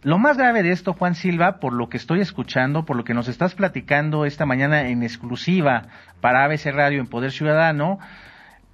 Lo 0.03 0.19
más 0.19 0.37
grave 0.37 0.63
de 0.63 0.71
esto, 0.71 0.95
Juan 0.95 1.15
Silva, 1.15 1.59
por 1.59 1.73
lo 1.73 1.89
que 1.89 1.97
estoy 1.97 2.21
escuchando, 2.21 2.85
por 2.85 2.97
lo 2.97 3.05
que 3.05 3.15
nos 3.15 3.29
estás 3.29 3.55
platicando 3.55 4.25
esta 4.25 4.47
mañana 4.47 4.89
en 4.89 5.03
exclusiva 5.03 5.89
para 6.21 6.45
ABC 6.45 6.67
Radio 6.73 7.01
en 7.01 7.09
Poder 7.09 7.33
Ciudadano, 7.33 7.99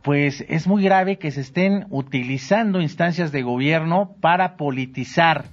pues 0.03 0.45
es 0.49 0.67
muy 0.67 0.83
grave 0.83 1.19
que 1.19 1.31
se 1.31 1.41
estén 1.41 1.87
utilizando 1.91 2.81
instancias 2.81 3.33
de 3.33 3.43
gobierno 3.43 4.15
para 4.21 4.57
politizar 4.57 5.45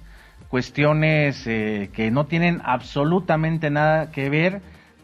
cuestiones 0.48 1.46
eh, 1.46 1.90
que 1.92 2.10
no 2.10 2.26
tienen 2.26 2.60
absolutamente 2.64 3.70
nada 3.70 4.10
que 4.10 4.28
ver 4.28 4.60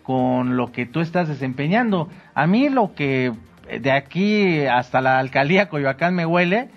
con 0.06 0.56
lo 0.56 0.70
que 0.70 0.86
tú 0.86 1.00
estás 1.00 1.26
desempeñando. 1.26 2.08
A 2.32 2.46
mí 2.46 2.68
lo 2.68 2.94
que 2.94 3.32
de 3.80 3.90
aquí 3.90 4.64
hasta 4.64 5.00
la 5.00 5.18
alcaldía 5.18 5.68
Coyoacán 5.68 6.14
me 6.14 6.24
huele, 6.24 6.68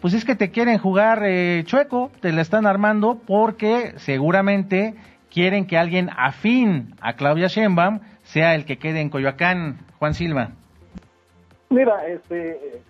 pues 0.00 0.14
es 0.14 0.24
que 0.24 0.34
te 0.34 0.50
quieren 0.50 0.78
jugar 0.78 1.22
eh, 1.24 1.62
chueco, 1.64 2.10
te 2.20 2.32
la 2.32 2.42
están 2.42 2.66
armando 2.66 3.20
porque 3.24 3.92
seguramente 3.98 4.96
quieren 5.30 5.68
que 5.68 5.78
alguien 5.78 6.10
afín 6.16 6.96
a 7.00 7.12
Claudia 7.12 7.46
Sheinbaum 7.46 8.00
sea 8.24 8.56
el 8.56 8.64
que 8.64 8.78
quede 8.78 9.00
en 9.00 9.10
Coyoacán, 9.10 9.78
Juan 10.00 10.14
Silva. 10.14 10.50
Mira, 11.70 12.04
este, 12.08 12.82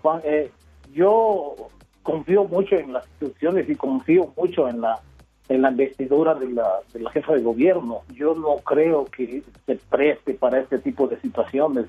Juan, 0.00 0.20
eh, 0.22 0.52
yo 0.94 1.56
confío 2.04 2.44
mucho 2.44 2.76
en 2.76 2.92
las 2.92 3.04
instituciones 3.08 3.68
y 3.68 3.74
confío 3.74 4.32
mucho 4.36 4.68
en 4.68 4.80
la 4.80 5.00
en 5.48 5.62
la 5.62 5.70
investidura 5.70 6.34
de 6.34 6.50
la, 6.50 6.80
de 6.92 7.00
la 7.00 7.10
jefa 7.10 7.34
de 7.34 7.42
gobierno. 7.42 8.00
Yo 8.14 8.34
no 8.34 8.56
creo 8.56 9.04
que 9.04 9.42
se 9.66 9.76
preste 9.76 10.34
para 10.34 10.60
este 10.60 10.78
tipo 10.78 11.06
de 11.06 11.20
situaciones. 11.20 11.86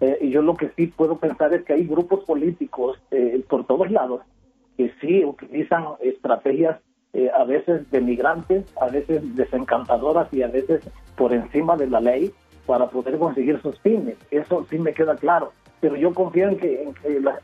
Eh, 0.00 0.18
y 0.20 0.30
yo 0.30 0.42
lo 0.42 0.56
que 0.56 0.70
sí 0.76 0.88
puedo 0.88 1.16
pensar 1.16 1.52
es 1.54 1.64
que 1.64 1.72
hay 1.72 1.86
grupos 1.86 2.24
políticos 2.24 2.98
eh, 3.10 3.42
por 3.48 3.66
todos 3.66 3.90
lados 3.90 4.22
que 4.76 4.92
sí 5.00 5.24
utilizan 5.24 5.84
estrategias 6.00 6.78
a 7.34 7.42
veces 7.42 7.90
de 7.90 8.00
migrantes, 8.00 8.64
a 8.80 8.86
veces 8.86 9.34
desencantadoras 9.34 10.32
y 10.32 10.42
a 10.42 10.46
veces 10.46 10.82
por 11.16 11.32
encima 11.32 11.76
de 11.76 11.88
la 11.88 12.00
ley 12.00 12.32
para 12.68 12.86
poder 12.86 13.18
conseguir 13.18 13.60
sus 13.62 13.80
fines. 13.80 14.16
Eso 14.30 14.64
sí 14.68 14.78
me 14.78 14.92
queda 14.92 15.16
claro. 15.16 15.52
Pero 15.80 15.96
yo 15.96 16.12
confío 16.12 16.50
en 16.50 16.58
que, 16.58 16.92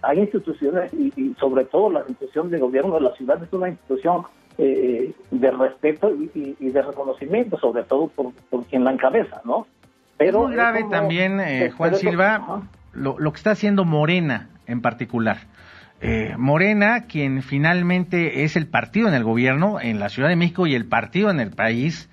hay 0.03 0.19
instituciones 0.19 0.93
y, 0.93 1.35
sobre 1.41 1.65
todo 1.65 1.91
la 1.91 2.01
institución 2.01 2.51
de 2.51 2.59
gobierno 2.59 2.95
de 2.97 3.01
la 3.01 3.15
ciudad 3.15 3.43
es 3.43 3.53
una 3.53 3.71
institución 3.71 4.25
eh, 4.59 5.13
de 5.31 5.51
respeto 5.51 6.11
y, 6.11 6.71
de 6.71 6.83
reconocimiento, 6.83 7.59
sobre 7.59 7.83
todo 7.85 8.09
por, 8.09 8.65
quien 8.67 8.85
la 8.85 8.93
encabeza, 8.93 9.41
¿no? 9.45 9.67
Pero 10.17 10.43
es 10.43 10.47
muy 10.47 10.55
grave 10.55 10.85
también, 10.91 11.41
eh, 11.41 11.71
Juan 11.71 11.97
Silva, 11.97 12.63
lo, 12.93 13.17
que 13.17 13.37
está 13.37 13.51
haciendo 13.53 13.85
Morena 13.85 14.49
en 14.67 14.81
particular. 14.81 15.39
Eh, 16.01 16.35
Morena, 16.37 17.07
quien 17.07 17.43
finalmente 17.43 18.45
es 18.45 18.57
el 18.57 18.67
partido 18.67 19.09
en 19.09 19.15
el 19.15 19.25
gobierno 19.25 19.81
en 19.81 19.99
la 19.99 20.09
Ciudad 20.09 20.29
de 20.29 20.37
México 20.37 20.67
y 20.67 20.75
el 20.75 20.87
partido 20.87 21.31
en 21.31 21.41
el 21.41 21.51
país, 21.51 22.09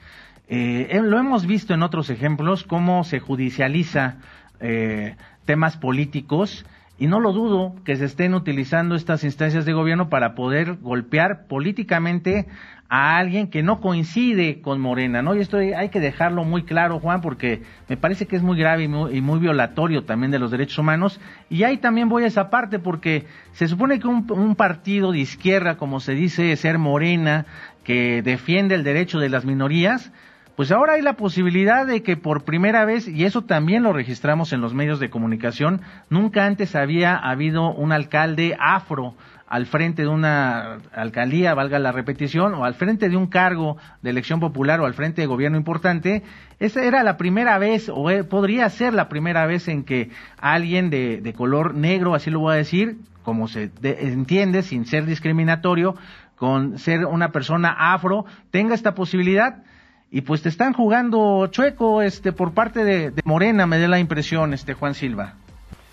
eh, 0.53 1.00
lo 1.01 1.17
hemos 1.17 1.45
visto 1.45 1.74
en 1.74 1.81
otros 1.81 2.10
ejemplos, 2.10 2.63
cómo 2.63 3.05
se 3.05 3.19
judicializa 3.19 4.17
eh, 4.60 5.15
temas 5.45 5.77
políticos 5.77 6.65
y 7.01 7.08
no 7.08 7.20
lo 7.20 7.34
dudo 7.34 7.74
que 7.84 7.96
se 7.96 8.05
estén 8.05 8.36
utilizando 8.36 8.93
estas 8.93 9.24
instancias 9.24 9.65
de 9.65 9.74
gobierno 9.74 10.08
para 10.08 10.36
poder 10.36 10.75
golpear 10.75 11.48
políticamente 11.48 12.46
a 12.89 13.17
alguien 13.17 13.48
que 13.48 13.63
no 13.63 13.81
coincide 13.81 14.62
con 14.62 14.79
Morena, 14.79 15.24
¿no? 15.24 15.34
Y 15.34 15.39
esto 15.39 15.58
hay 15.58 15.89
que 15.89 16.00
dejarlo 16.00 16.43
muy 16.43 16.62
claro, 16.62 17.00
Juan, 17.00 17.22
porque 17.22 17.63
me 17.89 17.98
parece 17.98 18.27
que 18.27 18.36
es 18.36 18.43
muy 18.43 18.55
grave 18.55 18.84
y 18.84 18.88
muy, 18.88 19.39
violatorio 19.39 20.03
también 20.03 20.29
de 20.29 20.38
los 20.38 20.51
derechos 20.51 20.77
humanos. 20.77 21.20
Y 21.50 21.63
ahí 21.63 21.77
también 21.77 22.08
voy 22.08 22.24
a 22.24 22.27
esa 22.27 22.51
parte, 22.51 22.77
porque 22.77 23.25
se 23.53 23.67
supone 23.67 24.00
que 24.00 24.08
un 24.08 24.55
partido 24.55 25.12
de 25.12 25.22
izquierda, 25.22 25.77
como 25.77 26.01
se 26.01 26.13
dice 26.13 26.55
ser 26.55 26.77
Morena, 26.77 27.48
que 27.84 28.22
defiende 28.22 28.75
el 28.75 28.84
derecho 28.84 29.17
de 29.17 29.29
las 29.29 29.43
minorías, 29.43 30.13
pues 30.61 30.71
ahora 30.71 30.93
hay 30.93 31.01
la 31.01 31.13
posibilidad 31.13 31.87
de 31.87 32.03
que 32.03 32.17
por 32.17 32.43
primera 32.43 32.85
vez, 32.85 33.07
y 33.07 33.25
eso 33.25 33.41
también 33.41 33.81
lo 33.81 33.93
registramos 33.93 34.53
en 34.53 34.61
los 34.61 34.75
medios 34.75 34.99
de 34.99 35.09
comunicación, 35.09 35.81
nunca 36.11 36.45
antes 36.45 36.75
había 36.75 37.15
habido 37.15 37.73
un 37.73 37.91
alcalde 37.91 38.55
afro 38.59 39.15
al 39.47 39.65
frente 39.65 40.03
de 40.03 40.07
una 40.07 40.77
alcaldía, 40.93 41.55
valga 41.55 41.79
la 41.79 41.91
repetición, 41.91 42.53
o 42.53 42.63
al 42.63 42.75
frente 42.75 43.09
de 43.09 43.17
un 43.17 43.25
cargo 43.25 43.77
de 44.03 44.11
elección 44.11 44.39
popular 44.39 44.79
o 44.81 44.85
al 44.85 44.93
frente 44.93 45.21
de 45.21 45.25
gobierno 45.25 45.57
importante, 45.57 46.21
esa 46.59 46.83
era 46.83 47.01
la 47.01 47.17
primera 47.17 47.57
vez, 47.57 47.89
o 47.89 48.11
eh, 48.11 48.23
podría 48.23 48.69
ser 48.69 48.93
la 48.93 49.09
primera 49.09 49.47
vez 49.47 49.67
en 49.67 49.83
que 49.83 50.11
alguien 50.37 50.91
de, 50.91 51.21
de 51.21 51.33
color 51.33 51.73
negro, 51.73 52.13
así 52.13 52.29
lo 52.29 52.39
voy 52.39 52.53
a 52.53 52.57
decir, 52.57 52.97
como 53.23 53.47
se 53.47 53.71
entiende, 53.81 54.61
sin 54.61 54.85
ser 54.85 55.07
discriminatorio, 55.07 55.95
con 56.35 56.77
ser 56.77 57.05
una 57.05 57.31
persona 57.31 57.75
afro, 57.79 58.25
tenga 58.51 58.75
esta 58.75 58.93
posibilidad 58.93 59.63
y 60.11 60.21
pues 60.21 60.43
te 60.43 60.49
están 60.49 60.73
jugando 60.73 61.47
chueco 61.47 62.01
este 62.01 62.33
por 62.33 62.53
parte 62.53 62.83
de, 62.83 63.13
Morena 63.23 63.65
me 63.65 63.79
da 63.79 63.87
la 63.87 63.97
impresión 63.97 64.53
este 64.53 64.73
Juan 64.73 64.93
Silva. 64.93 65.35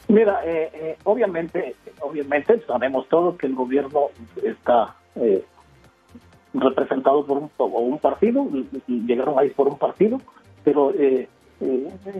Mira 0.08 0.40
eh, 0.44 0.70
eh, 0.74 0.96
obviamente 1.04 1.76
obviamente 2.00 2.60
sabemos 2.66 3.08
todos 3.08 3.38
que 3.38 3.46
el 3.46 3.54
gobierno 3.54 4.08
está 4.42 4.96
eh, 5.14 5.44
representado 6.52 7.24
por 7.24 7.38
un, 7.38 7.98
partido 7.98 8.48
llegaron 8.88 9.38
ahí 9.38 9.50
por 9.50 9.68
un 9.68 9.78
partido 9.78 10.18
pero 10.64 10.92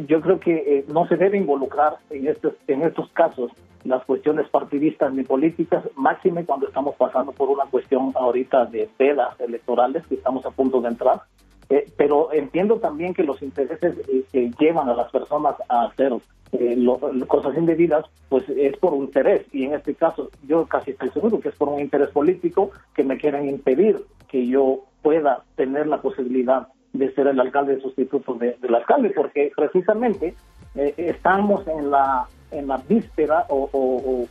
yo 0.06 0.20
creo 0.20 0.38
que 0.38 0.84
no 0.92 1.08
se 1.08 1.16
debe 1.16 1.38
involucrar 1.38 1.96
en 2.10 2.28
estos 2.28 2.54
en 2.68 2.82
estos 2.82 3.10
casos 3.10 3.50
las 3.84 4.04
cuestiones 4.04 4.48
partidistas 4.48 5.12
ni 5.14 5.22
políticas, 5.22 5.84
máxime 5.96 6.44
cuando 6.44 6.66
estamos 6.66 6.94
pasando 6.96 7.32
por 7.32 7.48
una 7.48 7.64
cuestión 7.66 8.12
ahorita 8.14 8.66
de 8.66 8.88
pedas 8.96 9.40
electorales 9.40 10.06
que 10.08 10.16
estamos 10.16 10.44
a 10.44 10.50
punto 10.50 10.80
de 10.80 10.88
entrar 10.88 11.22
eh, 11.70 11.87
pero 11.96 12.32
entiendo 12.32 12.78
también 12.78 13.12
que 13.12 13.22
los 13.22 13.42
intereses 13.42 13.94
eh, 14.08 14.25
que 14.32 14.50
llevan 14.58 14.88
a 14.88 14.94
las 14.94 15.10
personas 15.10 15.54
a 15.68 15.84
hacer 15.84 16.14
eh, 16.52 16.87
cosas 17.26 17.56
indebidas, 17.58 18.06
pues 18.28 18.48
es 18.48 18.76
por 18.78 18.94
un 18.94 19.04
interés. 19.04 19.46
Y 19.52 19.64
en 19.64 19.75
este 19.75 19.94
caso, 19.94 20.30
yo 20.46 20.66
casi 20.66 20.92
estoy 20.92 21.10
seguro 21.10 21.40
que 21.40 21.50
es 21.50 21.54
por 21.56 21.68
un 21.68 21.80
interés 21.80 22.08
político 22.10 22.70
que 22.94 23.04
me 23.04 23.18
quieren 23.18 23.48
impedir 23.48 24.00
que 24.28 24.46
yo 24.46 24.84
pueda 25.02 25.44
tener 25.56 25.87
la 25.87 26.00
posibilidad 26.00 26.68
de 26.94 27.12
ser 27.14 27.26
el 27.26 27.38
alcalde 27.38 27.80
sustituto 27.80 28.34
del 28.34 28.75
alcalde, 28.75 29.10
porque 29.10 29.52
precisamente 29.54 30.34
estamos 30.75 31.66
en 31.68 31.90
la 31.90 32.26
en 32.50 32.66
la 32.66 32.78
víspera 32.78 33.46
o, 33.48 34.26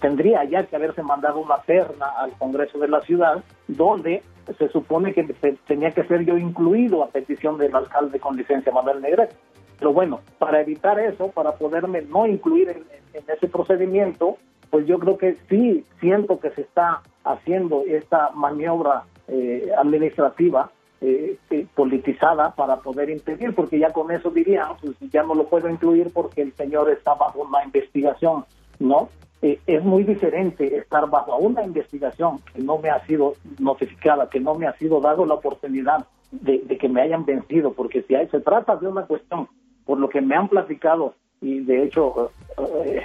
tendría 0.00 0.44
ya 0.44 0.64
que 0.64 0.76
haberse 0.76 1.02
mandado 1.02 1.40
una 1.40 1.58
terna 1.62 2.06
al 2.18 2.32
Congreso 2.32 2.78
de 2.78 2.88
la 2.88 3.00
ciudad 3.00 3.42
donde 3.68 4.22
se 4.58 4.68
supone 4.68 5.14
que 5.14 5.24
tenía 5.66 5.90
que 5.90 6.04
ser 6.04 6.24
yo 6.24 6.36
incluido 6.36 7.02
a 7.02 7.08
petición 7.08 7.56
del 7.56 7.74
alcalde 7.74 8.20
con 8.20 8.36
licencia 8.36 8.72
Manuel 8.72 9.00
Negrete. 9.00 9.34
Pero 9.78 9.92
bueno, 9.92 10.20
para 10.38 10.60
evitar 10.60 11.00
eso, 11.00 11.28
para 11.28 11.52
poderme 11.52 12.02
no 12.02 12.26
incluir 12.26 12.68
en, 12.70 13.24
ese 13.26 13.48
procedimiento, 13.48 14.36
pues 14.70 14.86
yo 14.86 14.98
creo 14.98 15.16
que 15.16 15.36
sí 15.48 15.84
siento 16.00 16.40
que 16.40 16.50
se 16.50 16.62
está 16.62 17.02
haciendo 17.24 17.84
esta 17.86 18.30
maniobra 18.30 19.04
eh, 19.28 19.70
administrativa 19.78 20.70
eh, 21.00 21.36
eh, 21.50 21.66
politizada 21.74 22.54
para 22.54 22.76
poder 22.76 23.10
impedir, 23.10 23.54
porque 23.54 23.78
ya 23.78 23.92
con 23.92 24.10
eso 24.10 24.30
dirían, 24.30 24.68
pues 24.80 24.96
ya 25.12 25.22
no 25.22 25.34
lo 25.34 25.44
puedo 25.46 25.68
incluir 25.68 26.10
porque 26.14 26.40
el 26.40 26.54
señor 26.54 26.88
está 26.88 27.14
bajo 27.14 27.42
una 27.42 27.62
investigación, 27.62 28.44
¿no? 28.78 29.10
Eh, 29.42 29.60
es 29.66 29.84
muy 29.84 30.04
diferente 30.04 30.76
estar 30.76 31.10
bajo 31.10 31.36
una 31.36 31.62
investigación 31.62 32.38
que 32.54 32.62
no 32.62 32.78
me 32.78 32.88
ha 32.88 33.04
sido 33.06 33.34
notificada, 33.58 34.30
que 34.30 34.40
no 34.40 34.54
me 34.54 34.66
ha 34.66 34.72
sido 34.78 35.00
dado 35.00 35.26
la 35.26 35.34
oportunidad 35.34 36.06
de, 36.30 36.60
que 36.78 36.88
me 36.88 37.02
hayan 37.02 37.26
vencido, 37.26 37.72
porque 37.74 38.02
si 38.02 38.14
hay, 38.14 38.26
se 38.28 38.40
trata 38.40 38.76
de 38.76 38.88
una 38.88 39.02
cuestión, 39.02 39.48
por 39.84 39.98
lo 39.98 40.08
que 40.08 40.22
me 40.22 40.36
han 40.36 40.48
platicado, 40.48 41.14
y 41.42 41.60
de 41.60 41.82
hecho 41.82 42.30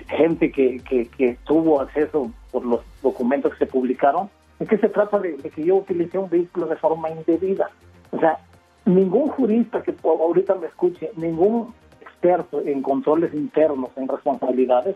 gente 0.07 0.51
que, 0.51 0.79
que, 1.17 1.37
tuvo 1.45 1.81
acceso 1.81 2.31
por 2.51 2.65
los 2.65 2.79
documentos 3.03 3.51
que 3.53 3.65
se 3.65 3.71
publicaron, 3.71 4.29
es 4.59 4.67
que 4.67 4.77
se 4.77 4.89
trata 4.89 5.19
de, 5.19 5.37
de, 5.37 5.49
que 5.49 5.63
yo 5.63 5.77
utilicé 5.77 6.17
un 6.17 6.29
vehículo 6.29 6.67
de 6.67 6.75
forma 6.75 7.09
indebida. 7.09 7.69
O 8.11 8.19
sea, 8.19 8.39
ningún 8.85 9.29
jurista 9.29 9.81
que 9.81 9.95
ahorita 10.03 10.55
me 10.55 10.67
escuche, 10.67 11.11
ningún 11.15 11.73
experto 12.01 12.61
en 12.61 12.81
controles 12.81 13.33
internos, 13.33 13.89
en 13.95 14.07
responsabilidades, 14.07 14.95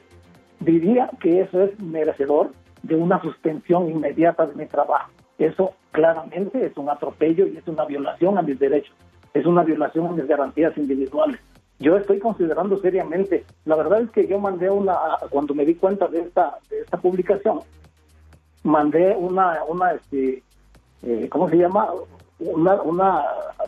diría 0.59 1.09
que 1.21 1.41
eso 1.41 1.63
es 1.63 1.79
merecedor 1.79 2.51
de 2.81 2.95
una 2.95 3.21
suspensión 3.21 3.89
inmediata 3.89 4.45
de 4.45 4.55
mi 4.55 4.65
trabajo. 4.65 5.09
Eso 5.37 5.73
claramente 5.91 6.65
es 6.65 6.77
un 6.77 6.89
atropello 6.89 7.47
y 7.47 7.57
es 7.57 7.67
una 7.67 7.85
violación 7.85 8.37
a 8.37 8.41
mis 8.41 8.59
derechos, 8.59 8.93
es 9.33 9.45
una 9.45 9.63
violación 9.63 10.07
a 10.07 10.11
mis 10.11 10.27
garantías 10.27 10.77
individuales. 10.77 11.39
Yo 11.79 11.97
estoy 11.97 12.19
considerando 12.19 12.77
seriamente, 12.77 13.45
la 13.65 13.75
verdad 13.75 14.01
es 14.01 14.11
que 14.11 14.27
yo 14.27 14.39
mandé 14.39 14.69
una, 14.69 14.97
cuando 15.29 15.53
me 15.53 15.65
di 15.65 15.75
cuenta 15.75 16.07
de 16.07 16.21
esta, 16.21 16.57
de 16.69 16.81
esta 16.81 16.97
publicación, 16.97 17.59
mandé 18.63 19.15
una, 19.15 19.63
una 19.67 19.91
este, 19.91 20.43
eh, 21.03 21.27
¿cómo 21.29 21.49
se 21.49 21.57
llama? 21.57 21.89
Una, 22.39 22.81
una 22.81 23.23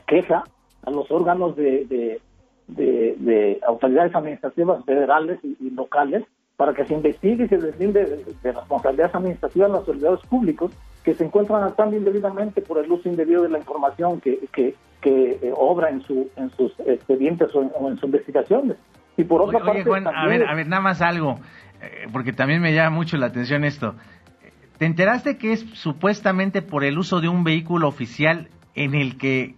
queja 0.08 0.44
a 0.84 0.92
los 0.92 1.10
órganos 1.12 1.56
de, 1.56 2.20
de, 2.68 3.60
autoridades 3.68 4.14
administrativas 4.16 4.84
federales 4.86 5.40
y 5.44 5.70
locales 5.72 6.24
para 6.58 6.74
que 6.74 6.86
se 6.86 6.94
investigue 6.94 7.46
y 7.46 7.48
se 7.48 7.58
deslinde 7.58 8.06
de, 8.42 8.52
responsabilidades 8.52 9.16
administrativas 9.16 9.70
a 9.70 9.74
los 9.74 9.86
servidores 9.86 10.26
públicos 10.28 10.72
que 11.04 11.14
se 11.14 11.26
encuentran 11.26 11.64
actuando 11.64 11.98
indebidamente 11.98 12.62
por 12.62 12.84
el 12.84 12.92
uso 12.92 13.10
indebido 13.10 13.44
de 13.44 13.50
la 13.50 13.60
información 13.60 14.22
que, 14.22 14.40
que, 14.52 14.76
eh, 15.08 15.54
obra 15.56 15.90
en, 15.90 16.02
su, 16.02 16.32
en 16.36 16.50
sus 16.52 16.74
expedientes 16.80 17.54
o 17.54 17.62
en, 17.62 17.96
sus 17.96 18.06
investigaciones. 18.06 18.78
Y 19.18 19.24
por 19.24 19.42
otra 19.44 19.60
parte... 19.60 19.84
a 19.88 20.26
ver, 20.26 20.48
a 20.48 20.56
ver, 20.56 20.68
nada 20.68 20.82
más 20.82 21.02
algo, 21.02 21.38
eh, 21.80 22.08
porque 22.12 22.34
también 22.34 22.60
me 22.60 22.74
llama 22.74 22.96
mucho 22.96 23.16
la 23.18 23.28
atención 23.28 23.64
esto. 23.64 23.94
¿Te 24.78 24.86
enteraste 24.86 25.38
que 25.38 25.54
es 25.54 25.66
supuestamente 25.74 26.62
por 26.62 26.84
el 26.84 26.98
uso 26.98 27.22
de 27.22 27.30
un 27.30 27.44
vehículo 27.44 27.88
oficial 27.88 28.50
en 28.76 28.94
el 28.94 29.18
que 29.18 29.56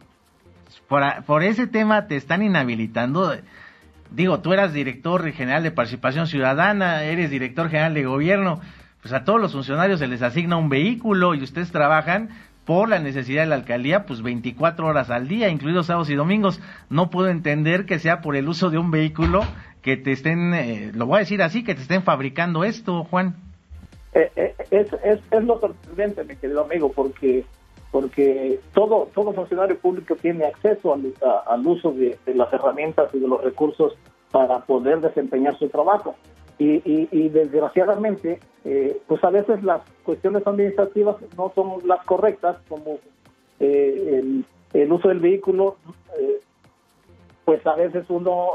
por, 0.87 1.03
por 1.25 1.43
ese 1.43 1.67
tema 1.67 2.07
te 2.07 2.15
están 2.15 2.43
inhabilitando? 2.43 3.33
digo, 4.11 4.39
tú 4.39 4.53
eras 4.53 4.73
director 4.73 5.29
general 5.31 5.63
de 5.63 5.71
participación 5.71 6.27
ciudadana, 6.27 7.03
eres 7.03 7.29
director 7.29 7.69
general 7.69 7.93
de 7.93 8.05
gobierno, 8.05 8.61
pues 9.01 9.13
a 9.13 9.23
todos 9.23 9.39
los 9.39 9.53
funcionarios 9.53 9.99
se 9.99 10.07
les 10.07 10.21
asigna 10.21 10.57
un 10.57 10.69
vehículo 10.69 11.35
y 11.35 11.43
ustedes 11.43 11.71
trabajan 11.71 12.29
por 12.65 12.89
la 12.89 12.99
necesidad 12.99 13.43
de 13.43 13.47
la 13.47 13.55
alcaldía, 13.55 14.05
pues 14.05 14.21
24 14.21 14.85
horas 14.85 15.09
al 15.09 15.27
día, 15.27 15.49
incluidos 15.49 15.85
sábados 15.85 16.09
y 16.09 16.15
domingos. 16.15 16.59
No 16.89 17.09
puedo 17.09 17.29
entender 17.29 17.85
que 17.85 17.99
sea 17.99 18.19
por 18.21 18.35
el 18.35 18.49
uso 18.49 18.69
de 18.69 18.77
un 18.77 18.91
vehículo 18.91 19.41
que 19.81 19.95
te 19.95 20.11
estén, 20.11 20.53
eh, 20.53 20.91
lo 20.93 21.05
voy 21.05 21.17
a 21.17 21.19
decir 21.19 21.41
así, 21.41 21.63
que 21.63 21.75
te 21.75 21.81
estén 21.81 22.03
fabricando 22.03 22.65
esto, 22.65 23.05
Juan. 23.05 23.35
Eh, 24.13 24.31
eh, 24.35 24.55
es, 24.71 24.91
es, 25.03 25.19
es 25.31 25.43
lo 25.43 25.59
sorprendente, 25.59 26.23
mi 26.23 26.35
querido 26.35 26.63
amigo, 26.63 26.91
porque 26.91 27.45
porque 27.91 28.59
todo, 28.73 29.09
todo 29.13 29.33
funcionario 29.33 29.77
público 29.79 30.15
tiene 30.15 30.45
acceso 30.45 30.93
al, 30.93 31.67
uso 31.67 31.91
de, 31.91 32.17
las 32.27 32.51
herramientas 32.51 33.09
y 33.13 33.19
de 33.19 33.27
los 33.27 33.43
recursos 33.43 33.97
para 34.31 34.59
poder 34.59 35.01
desempeñar 35.01 35.57
su 35.57 35.69
trabajo. 35.69 36.15
Y, 36.59 36.81
y, 36.85 37.29
desgraciadamente, 37.29 38.39
eh, 38.65 38.99
pues 39.07 39.23
a 39.23 39.29
veces 39.29 39.63
las 39.63 39.81
cuestiones 40.03 40.45
administrativas 40.45 41.15
no 41.37 41.51
son 41.53 41.87
las 41.87 42.03
correctas, 42.03 42.57
como 42.67 42.97
eh, 43.59 44.43
el, 44.73 44.91
uso 44.91 45.09
del 45.09 45.19
vehículo, 45.19 45.77
eh, 46.19 46.41
pues 47.45 47.65
a 47.65 47.75
veces 47.75 48.05
uno 48.09 48.49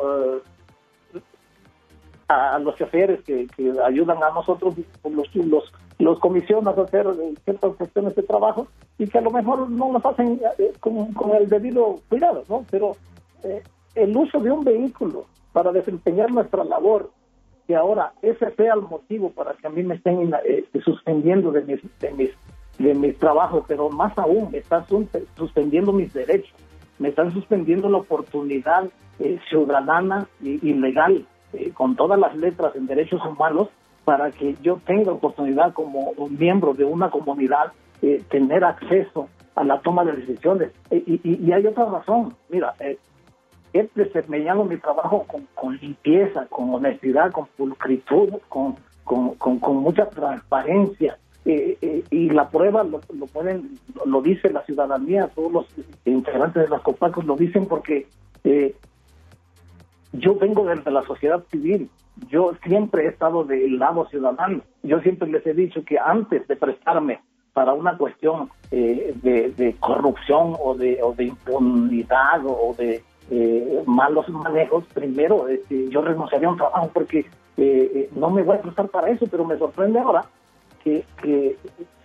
a, 2.32 2.58
los 2.58 2.76
choferes 2.76 3.22
que, 3.22 3.46
que, 3.56 3.72
ayudan 3.84 4.22
a 4.22 4.30
nosotros, 4.30 4.74
los, 5.04 5.34
los, 5.34 5.72
los 5.98 6.18
comisionas 6.18 6.76
a 6.76 6.82
hacer 6.82 7.06
ciertas 7.44 7.76
cuestiones 7.76 8.14
de 8.14 8.22
trabajo 8.22 8.66
y 8.98 9.06
que 9.06 9.18
a 9.18 9.22
lo 9.22 9.30
mejor 9.30 9.70
no 9.70 9.92
nos 9.92 10.04
hacen 10.04 10.40
eh, 10.58 10.72
con, 10.80 11.08
el 11.38 11.48
debido 11.48 12.00
cuidado, 12.08 12.44
¿no? 12.48 12.64
Pero 12.70 12.96
eh, 13.44 13.62
el 13.94 14.16
uso 14.16 14.40
de 14.40 14.50
un 14.50 14.64
vehículo 14.64 15.26
para 15.52 15.72
desempeñar 15.72 16.30
nuestra 16.30 16.64
labor, 16.64 17.10
que 17.66 17.76
ahora 17.76 18.12
ese 18.22 18.50
sea 18.54 18.74
el 18.74 18.82
motivo 18.82 19.30
para 19.30 19.54
que 19.54 19.66
a 19.66 19.70
mí 19.70 19.82
me 19.82 19.94
estén 19.94 20.32
eh, 20.44 20.64
suspendiendo 20.84 21.52
de 21.52 21.62
mis, 21.62 21.80
de 22.00 22.12
mis 22.12 22.30
de 22.78 22.94
mis 22.94 23.16
trabajos, 23.18 23.64
pero 23.68 23.90
más 23.90 24.16
aún 24.18 24.50
me 24.50 24.58
están 24.58 24.84
suspendiendo 25.36 25.92
mis 25.92 26.12
derechos, 26.12 26.52
me 26.98 27.10
están 27.10 27.30
suspendiendo 27.32 27.88
la 27.88 27.98
oportunidad 27.98 28.88
ciudadana 29.48 30.26
y, 30.40 30.72
legal 30.72 31.24
con 31.74 31.96
todas 31.96 32.18
las 32.18 32.36
letras 32.36 32.74
en 32.76 32.86
derechos 32.86 33.20
humanos 33.24 33.68
para 34.04 34.30
que 34.30 34.56
yo 34.62 34.80
tenga 34.84 35.12
oportunidad 35.12 35.72
como 35.72 36.12
un 36.16 36.36
miembro 36.38 36.74
de 36.74 36.84
una 36.84 37.10
comunidad 37.10 37.72
eh, 38.00 38.22
tener 38.28 38.64
acceso 38.64 39.28
a 39.54 39.64
la 39.64 39.80
toma 39.80 40.04
de 40.04 40.12
decisiones. 40.12 40.72
Eh, 40.90 41.20
y, 41.22 41.52
hay 41.52 41.66
otra 41.66 41.84
razón, 41.84 42.34
mira, 42.48 42.74
eh, 42.80 42.98
he 43.72 43.88
desempeñado 43.94 44.64
mi 44.64 44.76
trabajo 44.76 45.26
con, 45.54 45.76
limpieza, 45.76 46.46
con 46.46 46.74
honestidad, 46.74 47.30
con 47.30 47.46
pulcritud, 47.56 48.30
con, 48.48 48.76
con, 49.04 49.76
mucha 49.76 50.08
transparencia. 50.10 51.16
y 51.44 52.30
la 52.30 52.48
prueba 52.48 52.84
lo, 52.84 53.00
pueden, 53.32 53.78
lo 54.04 54.20
dice 54.20 54.50
la 54.50 54.62
ciudadanía, 54.62 55.28
todos 55.28 55.52
los 55.52 55.66
integrantes 56.04 56.64
de 56.64 56.68
las 56.68 56.82
COPACOS 56.82 57.24
lo 57.24 57.36
dicen 57.36 57.66
porque 57.66 58.06
yo 60.12 60.34
vengo 60.36 60.64
desde 60.66 60.90
la 60.90 61.02
sociedad 61.02 61.42
civil 61.50 61.90
yo 62.28 62.52
siempre 62.64 63.04
he 63.04 63.08
estado 63.08 63.44
del 63.44 63.78
lado 63.78 64.06
ciudadano. 64.06 64.62
Yo 64.82 65.00
siempre 65.00 65.28
les 65.28 65.46
he 65.46 65.54
dicho 65.54 65.84
que 65.84 65.98
antes 65.98 66.46
de 66.46 66.56
prestarme 66.56 67.20
para 67.52 67.72
una 67.72 67.96
cuestión 67.96 68.50
eh, 68.70 69.14
de, 69.22 69.76
corrupción 69.78 70.56
o 70.58 70.74
de, 70.74 70.98
impunidad 71.18 72.42
o 72.46 72.74
de 72.76 73.02
eh, 73.30 73.82
malos 73.86 74.28
manejos, 74.28 74.84
primero 74.94 75.48
este, 75.48 75.88
yo 75.90 76.02
renunciaría 76.02 76.48
a 76.48 76.52
un 76.52 76.56
trabajo 76.56 76.90
porque 76.92 77.26
eh, 77.56 78.08
no 78.14 78.30
me 78.30 78.42
voy 78.42 78.56
a 78.56 78.62
prestar 78.62 78.88
para 78.88 79.10
eso, 79.10 79.26
pero 79.30 79.44
me 79.44 79.58
sorprende 79.58 79.98
ahora 79.98 80.24
que, 80.82 81.04
que 81.22 81.56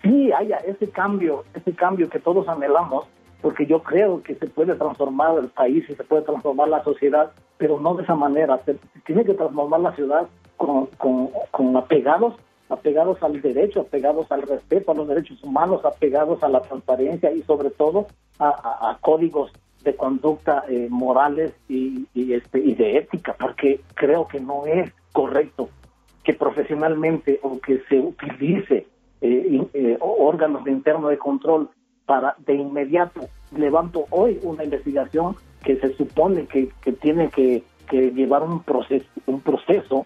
sí 0.03 0.31
haya 0.33 0.57
ese 0.57 0.89
cambio, 0.89 1.45
ese 1.53 1.73
cambio 1.73 2.09
que 2.09 2.19
todos 2.19 2.47
anhelamos, 2.49 3.05
porque 3.41 3.65
yo 3.65 3.83
creo 3.83 4.23
que 4.23 4.35
se 4.35 4.47
puede 4.47 4.75
transformar 4.75 5.37
el 5.37 5.49
país 5.49 5.83
y 5.89 5.95
se 5.95 6.03
puede 6.03 6.23
transformar 6.23 6.69
la 6.69 6.83
sociedad, 6.83 7.31
pero 7.57 7.79
no 7.79 7.95
de 7.95 8.03
esa 8.03 8.15
manera. 8.15 8.59
Se 8.65 8.75
tiene 9.05 9.23
que 9.23 9.33
transformar 9.33 9.79
la 9.81 9.95
ciudad 9.95 10.27
con, 10.57 10.87
con, 10.97 11.77
apegados 11.77 12.35
apegados 12.69 13.23
al 13.23 13.41
derecho, 13.41 13.81
apegados 13.81 14.29
al 14.29 14.41
respeto 14.41 14.91
a 14.91 14.95
los 14.95 15.07
derechos 15.07 15.41
humanos, 15.41 15.85
apegados 15.85 16.43
a 16.43 16.49
la 16.49 16.61
transparencia 16.61 17.31
y 17.31 17.41
sobre 17.43 17.69
todo 17.69 18.07
a, 18.39 18.97
códigos 18.99 19.53
de 19.85 19.95
conducta 19.95 20.65
eh, 20.67 20.87
morales 20.89 21.53
y, 21.69 22.05
y, 22.13 22.33
este, 22.33 22.59
y 22.59 22.75
de 22.75 22.97
ética, 22.97 23.37
porque 23.39 23.79
creo 23.93 24.27
que 24.27 24.41
no 24.41 24.65
es 24.65 24.91
correcto 25.13 25.69
que 26.25 26.33
profesionalmente 26.33 27.39
o 27.41 27.57
que 27.61 27.81
se 27.87 27.97
utilice 27.99 28.85
eh, 29.21 29.67
eh, 29.73 29.97
órganos 30.01 30.65
de 30.65 30.71
interno 30.71 31.07
de 31.07 31.17
control 31.17 31.69
para 32.07 32.35
de 32.39 32.55
inmediato 32.55 33.29
levanto 33.55 34.05
hoy 34.09 34.39
una 34.41 34.63
investigación 34.63 35.35
que 35.63 35.75
se 35.77 35.93
supone 35.93 36.47
que, 36.47 36.71
tiene 36.93 37.29
que, 37.29 37.63
llevar 37.91 38.43
un 38.43 38.63
proceso, 38.63 39.05
un 39.27 39.41
proceso 39.41 40.05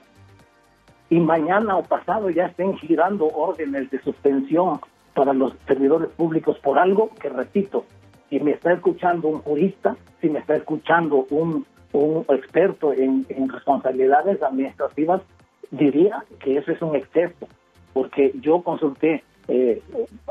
y 1.09 1.19
mañana 1.19 1.77
o 1.77 1.83
pasado 1.83 2.29
ya 2.29 2.47
estén 2.47 2.77
girando 2.77 3.27
órdenes 3.27 3.89
de 3.91 4.01
suspensión 4.01 4.79
para 5.13 5.33
los 5.33 5.53
servidores 5.67 6.09
públicos 6.09 6.57
por 6.59 6.79
algo 6.79 7.09
que, 7.19 7.29
repito, 7.29 7.85
si 8.29 8.39
me 8.39 8.51
está 8.51 8.73
escuchando 8.73 9.27
un 9.27 9.39
jurista, 9.39 9.95
si 10.21 10.29
me 10.29 10.39
está 10.39 10.55
escuchando 10.55 11.27
un, 11.29 11.65
un 11.91 12.25
experto 12.29 12.93
en 12.93 13.25
responsabilidades 13.49 14.41
administrativas, 14.41 15.21
diría 15.69 16.23
que 16.39 16.57
eso 16.57 16.71
es 16.71 16.81
un 16.81 16.95
exceso, 16.95 17.47
porque 17.93 18.31
yo 18.35 18.61
consulté 18.61 19.23
eh, 19.47 19.82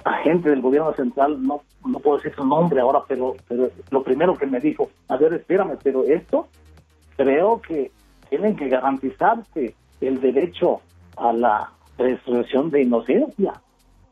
a 0.05 0.18
gente 0.18 0.51
del 0.51 0.61
gobierno 0.61 0.92
central, 0.94 1.42
no, 1.42 1.62
no 1.85 1.99
puedo 2.01 2.18
decir 2.18 2.35
su 2.35 2.44
nombre 2.44 2.81
ahora, 2.81 3.01
pero, 3.07 3.37
pero 3.49 3.70
lo 3.90 4.03
primero 4.03 4.37
que 4.37 4.46
me 4.46 4.61
dijo, 4.61 4.90
a 5.09 5.16
ver, 5.16 5.35
espérame, 5.35 5.77
pero 5.83 6.05
esto 6.05 6.49
creo 7.16 7.61
que 7.61 7.90
tienen 8.29 8.57
que 8.57 8.68
garantizarse 8.68 9.75
el 10.01 10.20
derecho 10.20 10.81
a 11.16 11.33
la 11.33 11.70
presunción 11.96 12.70
de 12.70 12.83
inocencia. 12.83 13.61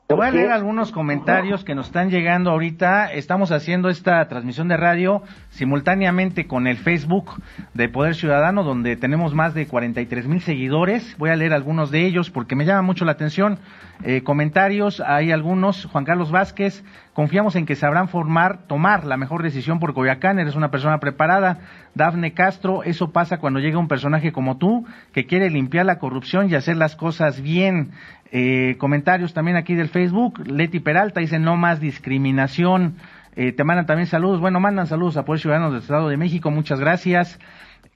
Te 0.08 0.14
voy 0.14 0.26
a 0.26 0.30
leer 0.30 0.52
algunos 0.52 0.90
comentarios 0.90 1.64
que 1.64 1.74
nos 1.74 1.88
están 1.88 2.08
llegando 2.08 2.50
ahorita. 2.50 3.12
Estamos 3.12 3.52
haciendo 3.52 3.90
esta 3.90 4.26
transmisión 4.26 4.66
de 4.66 4.78
radio 4.78 5.22
simultáneamente 5.50 6.46
con 6.46 6.66
el 6.66 6.78
Facebook 6.78 7.42
de 7.74 7.90
Poder 7.90 8.14
Ciudadano, 8.14 8.64
donde 8.64 8.96
tenemos 8.96 9.34
más 9.34 9.52
de 9.52 9.66
43 9.66 10.26
mil 10.26 10.40
seguidores. 10.40 11.14
Voy 11.18 11.28
a 11.28 11.36
leer 11.36 11.52
algunos 11.52 11.90
de 11.90 12.06
ellos 12.06 12.30
porque 12.30 12.56
me 12.56 12.64
llama 12.64 12.80
mucho 12.80 13.04
la 13.04 13.12
atención. 13.12 13.58
Eh, 14.02 14.22
comentarios, 14.22 15.02
hay 15.04 15.30
algunos. 15.30 15.84
Juan 15.84 16.06
Carlos 16.06 16.30
Vázquez, 16.30 16.82
confiamos 17.12 17.54
en 17.56 17.66
que 17.66 17.76
sabrán 17.76 18.08
formar, 18.08 18.66
tomar 18.66 19.04
la 19.04 19.18
mejor 19.18 19.42
decisión 19.42 19.78
por 19.78 19.92
Coyoacán. 19.92 20.38
Eres 20.38 20.54
una 20.54 20.70
persona 20.70 21.00
preparada. 21.00 21.58
Dafne 21.94 22.32
Castro, 22.32 22.82
eso 22.84 23.10
pasa 23.10 23.38
cuando 23.38 23.58
llega 23.58 23.78
un 23.78 23.88
personaje 23.88 24.32
como 24.32 24.56
tú, 24.56 24.86
que 25.12 25.26
quiere 25.26 25.50
limpiar 25.50 25.84
la 25.84 25.98
corrupción 25.98 26.48
y 26.48 26.54
hacer 26.54 26.76
las 26.76 26.96
cosas 26.96 27.42
bien. 27.42 27.90
Eh, 28.30 28.76
comentarios 28.78 29.32
también 29.34 29.56
aquí 29.56 29.74
del 29.74 29.88
Facebook. 29.88 30.46
Leti 30.46 30.80
Peralta 30.80 31.20
dice 31.20 31.38
no 31.38 31.56
más 31.56 31.80
discriminación. 31.80 32.96
Eh, 33.36 33.52
te 33.52 33.64
mandan 33.64 33.86
también 33.86 34.06
saludos. 34.06 34.40
Bueno, 34.40 34.60
mandan 34.60 34.86
saludos 34.86 35.16
a 35.16 35.24
Poder 35.24 35.40
Ciudadanos 35.40 35.72
del 35.72 35.82
Estado 35.82 36.08
de 36.08 36.16
México. 36.16 36.50
Muchas 36.50 36.80
gracias. 36.80 37.38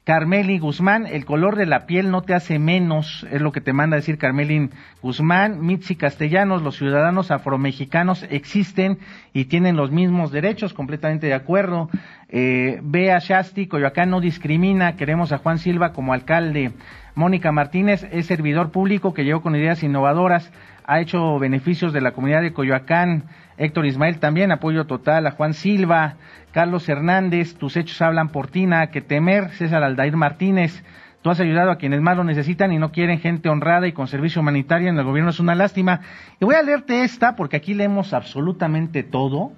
Carmeli 0.05 0.59
Guzmán, 0.59 1.07
el 1.07 1.25
color 1.25 1.55
de 1.55 1.64
la 1.64 1.87
piel 1.87 2.11
no 2.11 2.23
te 2.23 2.35
hace 2.35 2.59
menos, 2.59 3.25
es 3.31 3.40
lo 3.40 3.53
que 3.53 3.61
te 3.61 3.73
manda 3.73 3.97
decir 3.97 4.18
Carmeli 4.18 4.68
Guzmán. 5.01 5.64
Mitzi 5.64 5.95
Castellanos, 5.95 6.62
los 6.62 6.77
ciudadanos 6.77 7.31
afromexicanos 7.31 8.27
existen 8.29 8.99
y 9.33 9.45
tienen 9.45 9.77
los 9.77 9.92
mismos 9.92 10.33
derechos, 10.33 10.75
completamente 10.75 11.29
de 11.29 11.35
acuerdo. 11.35 11.88
Eh, 12.35 12.81
Bea 12.83 13.18
Shasti, 13.18 13.66
Coyoacán 13.66 14.09
no 14.09 14.18
discrimina, 14.23 14.97
queremos 14.97 15.33
a 15.33 15.38
Juan 15.38 15.59
Silva 15.59 15.92
como 15.92 16.14
alcalde. 16.14 16.73
Mónica 17.14 17.53
Martínez 17.53 18.09
es 18.11 18.25
servidor 18.25 18.71
público 18.71 19.12
que 19.12 19.25
llegó 19.25 19.42
con 19.42 19.55
ideas 19.55 19.83
innovadoras, 19.83 20.51
ha 20.87 21.01
hecho 21.01 21.38
beneficios 21.38 21.92
de 21.92 22.01
la 22.01 22.12
comunidad 22.12 22.40
de 22.40 22.55
Coyoacán. 22.55 23.25
Héctor 23.59 23.85
Ismael 23.85 24.18
también, 24.18 24.51
apoyo 24.51 24.87
total 24.87 25.27
a 25.27 25.33
Juan 25.33 25.53
Silva. 25.53 26.14
Carlos 26.53 26.88
Hernández, 26.88 27.55
tus 27.57 27.77
hechos 27.77 28.01
hablan 28.01 28.31
por 28.31 28.47
ti, 28.47 28.64
nada 28.64 28.87
que 28.87 29.03
temer. 29.03 29.51
César 29.51 29.83
Aldair 29.83 30.16
Martínez, 30.16 30.83
tú 31.21 31.29
has 31.29 31.38
ayudado 31.38 31.71
a 31.71 31.77
quienes 31.77 32.01
más 32.01 32.16
lo 32.16 32.25
necesitan 32.25 32.73
y 32.73 32.79
no 32.79 32.92
quieren 32.92 33.18
gente 33.18 33.51
honrada 33.51 33.87
y 33.87 33.92
con 33.92 34.07
servicio 34.07 34.40
humanitario 34.40 34.88
en 34.88 34.99
el 34.99 35.05
gobierno, 35.05 35.33
es 35.33 35.38
una 35.38 35.55
lástima. 35.55 36.01
Y 36.40 36.47
voy 36.47 36.55
a 36.55 36.62
leerte 36.62 37.05
esta 37.05 37.37
porque 37.37 37.59
aquí 37.59 37.75
leemos 37.75 38.14
absolutamente 38.14 39.03
todo 39.03 39.53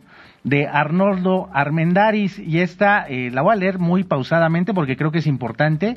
de 0.44 0.68
Arnoldo 0.68 1.48
Armendaris 1.52 2.38
y 2.38 2.60
esta 2.60 3.06
eh, 3.08 3.30
la 3.32 3.42
voy 3.42 3.54
a 3.54 3.56
leer 3.56 3.78
muy 3.78 4.04
pausadamente 4.04 4.72
porque 4.72 4.96
creo 4.96 5.10
que 5.10 5.18
es 5.18 5.26
importante. 5.26 5.96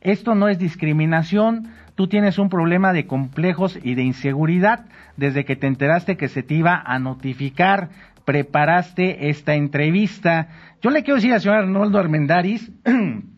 Esto 0.00 0.34
no 0.34 0.48
es 0.48 0.58
discriminación, 0.58 1.68
tú 1.94 2.08
tienes 2.08 2.38
un 2.38 2.50
problema 2.50 2.92
de 2.92 3.06
complejos 3.06 3.78
y 3.82 3.94
de 3.94 4.02
inseguridad 4.02 4.84
desde 5.16 5.44
que 5.44 5.56
te 5.56 5.66
enteraste 5.66 6.16
que 6.16 6.28
se 6.28 6.42
te 6.42 6.54
iba 6.54 6.82
a 6.84 6.98
notificar 6.98 7.88
preparaste 8.24 9.28
esta 9.28 9.54
entrevista. 9.54 10.48
Yo 10.82 10.90
le 10.90 11.02
quiero 11.02 11.16
decir 11.16 11.32
al 11.32 11.40
señor 11.40 11.58
Arnoldo 11.58 11.98
Armendaris 11.98 12.70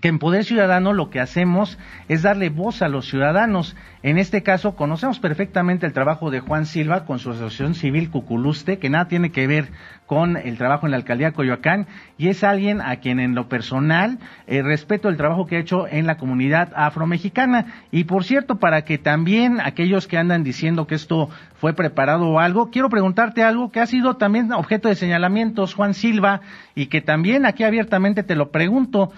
que 0.00 0.08
en 0.08 0.18
Poder 0.18 0.44
Ciudadano 0.44 0.92
lo 0.92 1.10
que 1.10 1.20
hacemos 1.20 1.78
es 2.08 2.22
darle 2.22 2.50
voz 2.50 2.82
a 2.82 2.88
los 2.88 3.08
ciudadanos. 3.08 3.76
En 4.02 4.18
este 4.18 4.42
caso, 4.42 4.76
conocemos 4.76 5.18
perfectamente 5.18 5.86
el 5.86 5.92
trabajo 5.92 6.30
de 6.30 6.40
Juan 6.40 6.66
Silva 6.66 7.04
con 7.04 7.18
su 7.18 7.30
asociación 7.30 7.74
civil 7.74 8.10
Cuculuste, 8.10 8.78
que 8.78 8.90
nada 8.90 9.08
tiene 9.08 9.30
que 9.30 9.46
ver 9.46 9.68
con 10.06 10.36
el 10.36 10.56
trabajo 10.56 10.86
en 10.86 10.92
la 10.92 10.96
alcaldía 10.96 11.28
de 11.28 11.32
Coyoacán, 11.34 11.86
y 12.16 12.28
es 12.28 12.42
alguien 12.42 12.80
a 12.80 12.96
quien 12.96 13.20
en 13.20 13.34
lo 13.34 13.48
personal 13.48 14.18
eh, 14.46 14.62
respeto 14.62 15.08
el 15.08 15.16
trabajo 15.16 15.46
que 15.46 15.56
ha 15.56 15.60
hecho 15.60 15.86
en 15.86 16.06
la 16.06 16.16
comunidad 16.16 16.72
afromexicana. 16.74 17.66
Y 17.90 18.04
por 18.04 18.24
cierto, 18.24 18.58
para 18.58 18.82
que 18.82 18.98
también 18.98 19.60
aquellos 19.60 20.06
que 20.06 20.16
andan 20.16 20.44
diciendo 20.44 20.86
que 20.86 20.94
esto 20.94 21.28
fue 21.54 21.74
preparado 21.74 22.28
o 22.28 22.38
algo, 22.38 22.70
quiero 22.70 22.88
preguntarte 22.88 23.42
algo 23.42 23.70
que 23.70 23.80
ha 23.80 23.86
sido 23.86 24.16
también 24.16 24.52
objeto 24.52 24.88
de 24.88 24.94
señalamientos, 24.94 25.74
Juan 25.74 25.92
Silva, 25.92 26.40
y 26.74 26.86
que 26.86 27.00
también 27.00 27.44
aquí 27.44 27.64
abiertamente 27.64 28.22
te 28.22 28.36
lo 28.36 28.50
pregunto. 28.50 29.12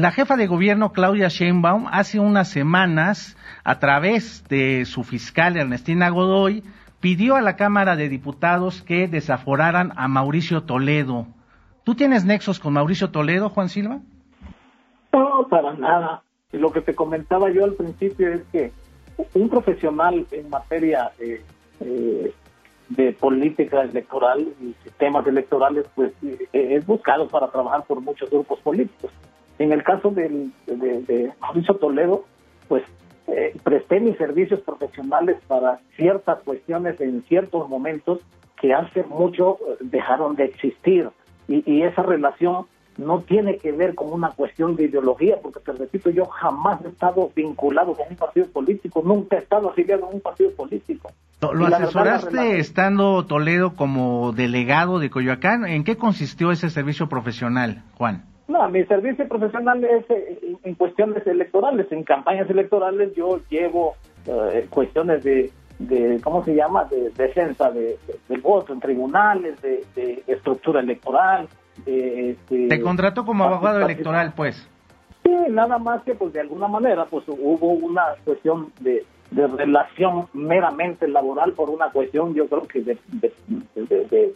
La 0.00 0.12
jefa 0.12 0.36
de 0.36 0.46
gobierno 0.46 0.92
Claudia 0.92 1.28
Sheinbaum 1.28 1.86
hace 1.92 2.18
unas 2.18 2.48
semanas, 2.48 3.36
a 3.64 3.80
través 3.80 4.48
de 4.48 4.86
su 4.86 5.04
fiscal 5.04 5.58
Ernestina 5.58 6.08
Godoy, 6.08 6.64
pidió 7.00 7.36
a 7.36 7.42
la 7.42 7.56
Cámara 7.56 7.96
de 7.96 8.08
Diputados 8.08 8.80
que 8.80 9.08
desaforaran 9.08 9.92
a 9.96 10.08
Mauricio 10.08 10.62
Toledo. 10.62 11.26
¿Tú 11.84 11.94
tienes 11.96 12.24
nexos 12.24 12.58
con 12.58 12.72
Mauricio 12.72 13.10
Toledo, 13.10 13.50
Juan 13.50 13.68
Silva? 13.68 13.98
No, 15.12 15.46
para 15.50 15.74
nada. 15.74 16.22
Lo 16.52 16.72
que 16.72 16.80
te 16.80 16.94
comentaba 16.94 17.50
yo 17.50 17.64
al 17.64 17.74
principio 17.74 18.32
es 18.32 18.40
que 18.50 18.72
un 19.34 19.50
profesional 19.50 20.26
en 20.30 20.48
materia 20.48 21.10
eh, 21.18 22.32
de 22.88 23.12
política 23.12 23.82
electoral 23.82 24.48
y 24.62 24.74
sistemas 24.82 25.26
electorales, 25.26 25.84
pues 25.94 26.14
eh, 26.22 26.48
es 26.54 26.86
buscado 26.86 27.28
para 27.28 27.48
trabajar 27.48 27.84
por 27.84 28.00
muchos 28.00 28.30
grupos 28.30 28.60
políticos. 28.60 29.10
En 29.60 29.72
el 29.72 29.82
caso 29.82 30.10
del, 30.10 30.52
de, 30.66 31.32
Mauricio 31.38 31.74
Toledo, 31.74 32.24
pues 32.66 32.82
eh, 33.26 33.54
presté 33.62 34.00
mis 34.00 34.16
servicios 34.16 34.60
profesionales 34.62 35.36
para 35.46 35.80
ciertas 35.96 36.42
cuestiones 36.44 36.98
en 36.98 37.22
ciertos 37.24 37.68
momentos 37.68 38.20
que 38.58 38.72
hace 38.72 39.02
mucho 39.02 39.58
eh, 39.58 39.76
dejaron 39.80 40.34
de 40.34 40.46
existir. 40.46 41.10
Y, 41.46 41.82
esa 41.82 42.02
relación 42.02 42.68
no 42.96 43.20
tiene 43.20 43.58
que 43.58 43.72
ver 43.72 43.94
con 43.94 44.10
una 44.10 44.30
cuestión 44.30 44.76
de 44.76 44.84
ideología, 44.84 45.36
porque 45.42 45.60
te 45.60 45.72
repito, 45.72 46.08
yo 46.08 46.24
jamás 46.24 46.82
he 46.82 46.88
estado 46.88 47.30
vinculado 47.36 47.92
con 47.92 48.06
un 48.08 48.16
partido 48.16 48.46
político, 48.46 49.02
nunca 49.04 49.36
he 49.36 49.40
estado 49.40 49.68
afiliado 49.68 50.06
a 50.06 50.08
un 50.08 50.22
partido 50.22 50.52
político. 50.52 51.10
¿Lo 51.42 51.66
asesoraste 51.66 52.58
estando 52.60 53.26
Toledo 53.26 53.74
como 53.74 54.32
delegado 54.32 55.00
de 55.00 55.10
Coyoacán? 55.10 55.66
¿En 55.66 55.84
qué 55.84 55.98
consistió 55.98 56.50
ese 56.50 56.70
servicio 56.70 57.10
profesional, 57.10 57.82
Juan? 57.98 58.24
No, 58.50 58.68
mi 58.68 58.84
servicio 58.84 59.28
profesional 59.28 59.84
es 59.84 60.10
eh, 60.10 60.56
en 60.64 60.74
cuestiones 60.74 61.24
electorales. 61.24 61.86
En 61.92 62.02
campañas 62.02 62.50
electorales 62.50 63.14
yo 63.14 63.38
llevo 63.48 63.94
eh, 64.26 64.66
cuestiones 64.68 65.22
de, 65.22 65.52
de, 65.78 66.20
¿cómo 66.20 66.44
se 66.44 66.56
llama?, 66.56 66.84
de 66.86 67.10
defensa 67.10 67.70
de, 67.70 67.96
del 68.28 68.40
voto 68.40 68.72
en 68.72 68.80
tribunales, 68.80 69.62
de, 69.62 70.24
estructura 70.26 70.80
electoral. 70.80 71.48
Este, 71.86 72.66
Te 72.66 72.80
contrato 72.80 73.24
como 73.24 73.44
abogado 73.44 73.82
electoral, 73.82 74.32
pues. 74.34 74.68
Sí, 75.22 75.30
nada 75.50 75.78
más 75.78 76.02
que 76.02 76.16
pues 76.16 76.32
de 76.32 76.40
alguna 76.40 76.66
manera 76.66 77.04
pues 77.04 77.24
hubo 77.28 77.68
una 77.74 78.02
cuestión 78.24 78.72
de, 78.80 79.04
de 79.30 79.46
relación 79.46 80.26
meramente 80.32 81.06
laboral 81.06 81.52
por 81.52 81.70
una 81.70 81.90
cuestión 81.90 82.34
yo 82.34 82.48
creo 82.48 82.62
que 82.62 82.80
de, 82.80 82.98
de, 83.12 83.32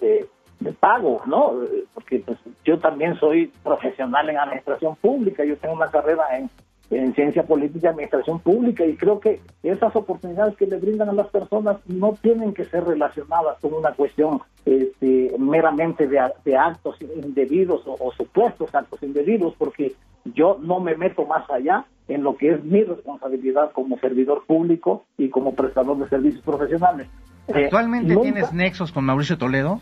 de, 0.00 0.26
de 0.60 0.72
pago, 0.72 1.22
¿no? 1.26 1.54
Porque 1.92 2.20
pues, 2.20 2.38
yo 2.64 2.78
también 2.78 3.16
soy 3.16 3.52
profesional 3.62 4.28
en 4.28 4.38
administración 4.38 4.96
pública, 4.96 5.44
yo 5.44 5.56
tengo 5.56 5.74
una 5.74 5.90
carrera 5.90 6.24
en, 6.36 6.50
en 6.90 7.14
ciencia 7.14 7.42
política 7.44 7.88
y 7.88 7.90
administración 7.90 8.40
pública 8.40 8.84
y 8.84 8.96
creo 8.96 9.20
que 9.20 9.40
esas 9.62 9.94
oportunidades 9.96 10.56
que 10.56 10.66
le 10.66 10.78
brindan 10.78 11.08
a 11.08 11.12
las 11.12 11.28
personas 11.28 11.78
no 11.86 12.14
tienen 12.20 12.52
que 12.52 12.64
ser 12.64 12.84
relacionadas 12.84 13.58
con 13.60 13.74
una 13.74 13.92
cuestión 13.92 14.40
este, 14.64 15.34
meramente 15.38 16.06
de, 16.06 16.20
de, 16.44 16.56
actos 16.56 16.96
indebidos 17.00 17.82
o, 17.86 18.12
supuestos 18.12 18.74
actos 18.74 19.02
indebidos, 19.02 19.54
porque 19.58 19.94
yo 20.24 20.58
no 20.60 20.80
me 20.80 20.96
meto 20.96 21.26
más 21.26 21.48
allá 21.50 21.84
en 22.08 22.22
lo 22.22 22.36
que 22.36 22.52
es 22.52 22.64
mi 22.64 22.82
responsabilidad 22.82 23.72
como 23.72 23.98
servidor 23.98 24.44
público 24.46 25.04
y 25.16 25.28
como 25.28 25.54
prestador 25.54 25.98
de 25.98 26.08
servicios 26.08 26.42
profesionales. 26.42 27.08
Eh, 27.48 27.64
¿Actualmente 27.64 28.16
tienes 28.16 28.52
nexos 28.52 28.92
con 28.92 29.04
Mauricio 29.04 29.36
Toledo? 29.36 29.80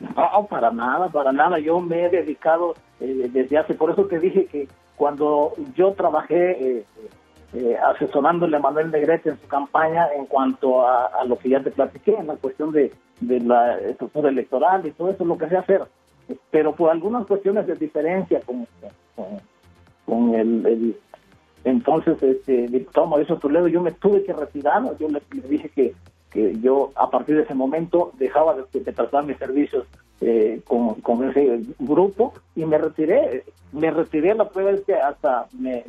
No, 0.00 0.46
para 0.46 0.70
nada, 0.70 1.08
para 1.08 1.32
nada. 1.32 1.58
Yo 1.58 1.78
me 1.80 2.04
he 2.04 2.08
dedicado 2.08 2.74
eh, 3.00 3.28
desde 3.32 3.58
hace, 3.58 3.74
por 3.74 3.90
eso 3.90 4.06
te 4.06 4.18
dije 4.18 4.46
que 4.46 4.66
cuando 4.96 5.52
yo 5.74 5.92
trabajé 5.92 6.78
eh, 6.78 6.84
eh, 7.52 7.76
asesorándole 7.76 8.56
a 8.56 8.60
Manuel 8.60 8.90
Negrete 8.90 9.30
en 9.30 9.38
su 9.38 9.46
campaña 9.46 10.08
en 10.16 10.26
cuanto 10.26 10.86
a, 10.86 11.24
lo 11.26 11.38
que 11.38 11.50
ya 11.50 11.62
te 11.62 11.70
platiqué, 11.70 12.14
en 12.14 12.28
la 12.28 12.36
cuestión 12.36 12.72
de, 12.72 12.92
la 13.20 13.78
estructura 13.78 14.30
electoral 14.30 14.86
y 14.86 14.92
todo 14.92 15.10
eso, 15.10 15.24
lo 15.24 15.36
que 15.36 15.48
sé 15.48 15.56
hacer. 15.56 15.82
Pero 16.50 16.74
por 16.74 16.90
algunas 16.90 17.26
cuestiones 17.26 17.66
de 17.66 17.74
diferencia 17.74 18.40
con, 18.40 18.66
con, 20.06 20.34
el, 20.34 20.96
entonces 21.64 22.22
este 22.22 22.68
diputado 22.68 23.06
Mauricio 23.06 23.36
Toledo, 23.36 23.68
yo 23.68 23.82
me 23.82 23.92
tuve 23.92 24.24
que 24.24 24.32
retirar, 24.32 24.82
yo 24.98 25.08
le 25.08 25.20
dije 25.48 25.68
que 25.68 25.94
que 26.30 26.58
yo 26.60 26.90
a 26.94 27.10
partir 27.10 27.36
de 27.36 27.42
ese 27.42 27.54
momento 27.54 28.12
dejaba 28.18 28.54
de, 28.54 28.80
de 28.80 29.22
mis 29.24 29.36
servicios 29.38 29.86
eh, 30.20 30.60
con, 30.66 31.30
ese 31.30 31.60
grupo 31.78 32.34
y 32.54 32.64
me 32.64 32.78
retiré. 32.78 33.44
Me 33.72 33.90
retiré 33.90 34.34
la 34.34 34.48
prueba 34.48 34.72
es 34.72 34.80
que 34.82 34.94
hasta 34.94 35.46
me, 35.58 35.84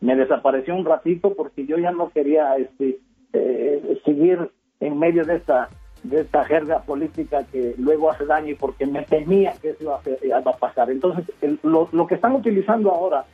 me, 0.00 0.16
desapareció 0.16 0.74
un 0.74 0.84
ratito 0.84 1.34
porque 1.34 1.66
yo 1.66 1.76
ya 1.76 1.90
no 1.90 2.10
quería 2.10 2.56
este, 2.56 3.00
eh, 3.32 4.00
seguir 4.04 4.50
en 4.80 4.98
medio 4.98 5.24
de 5.24 5.36
esta 5.36 5.68
de 6.02 6.20
esta 6.20 6.44
jerga 6.44 6.82
política 6.82 7.44
que 7.50 7.74
luego 7.78 8.10
hace 8.10 8.26
daño 8.26 8.50
y 8.50 8.54
porque 8.54 8.86
me 8.86 9.02
temía 9.02 9.54
que 9.60 9.70
eso 9.70 9.98
iba 10.22 10.38
a, 10.38 10.42
pasar. 10.52 10.88
Entonces, 10.88 11.24
lo, 11.64 11.88
lo 11.90 12.06
que 12.06 12.14
están 12.14 12.34
utilizando 12.36 12.92
ahora 12.92 13.24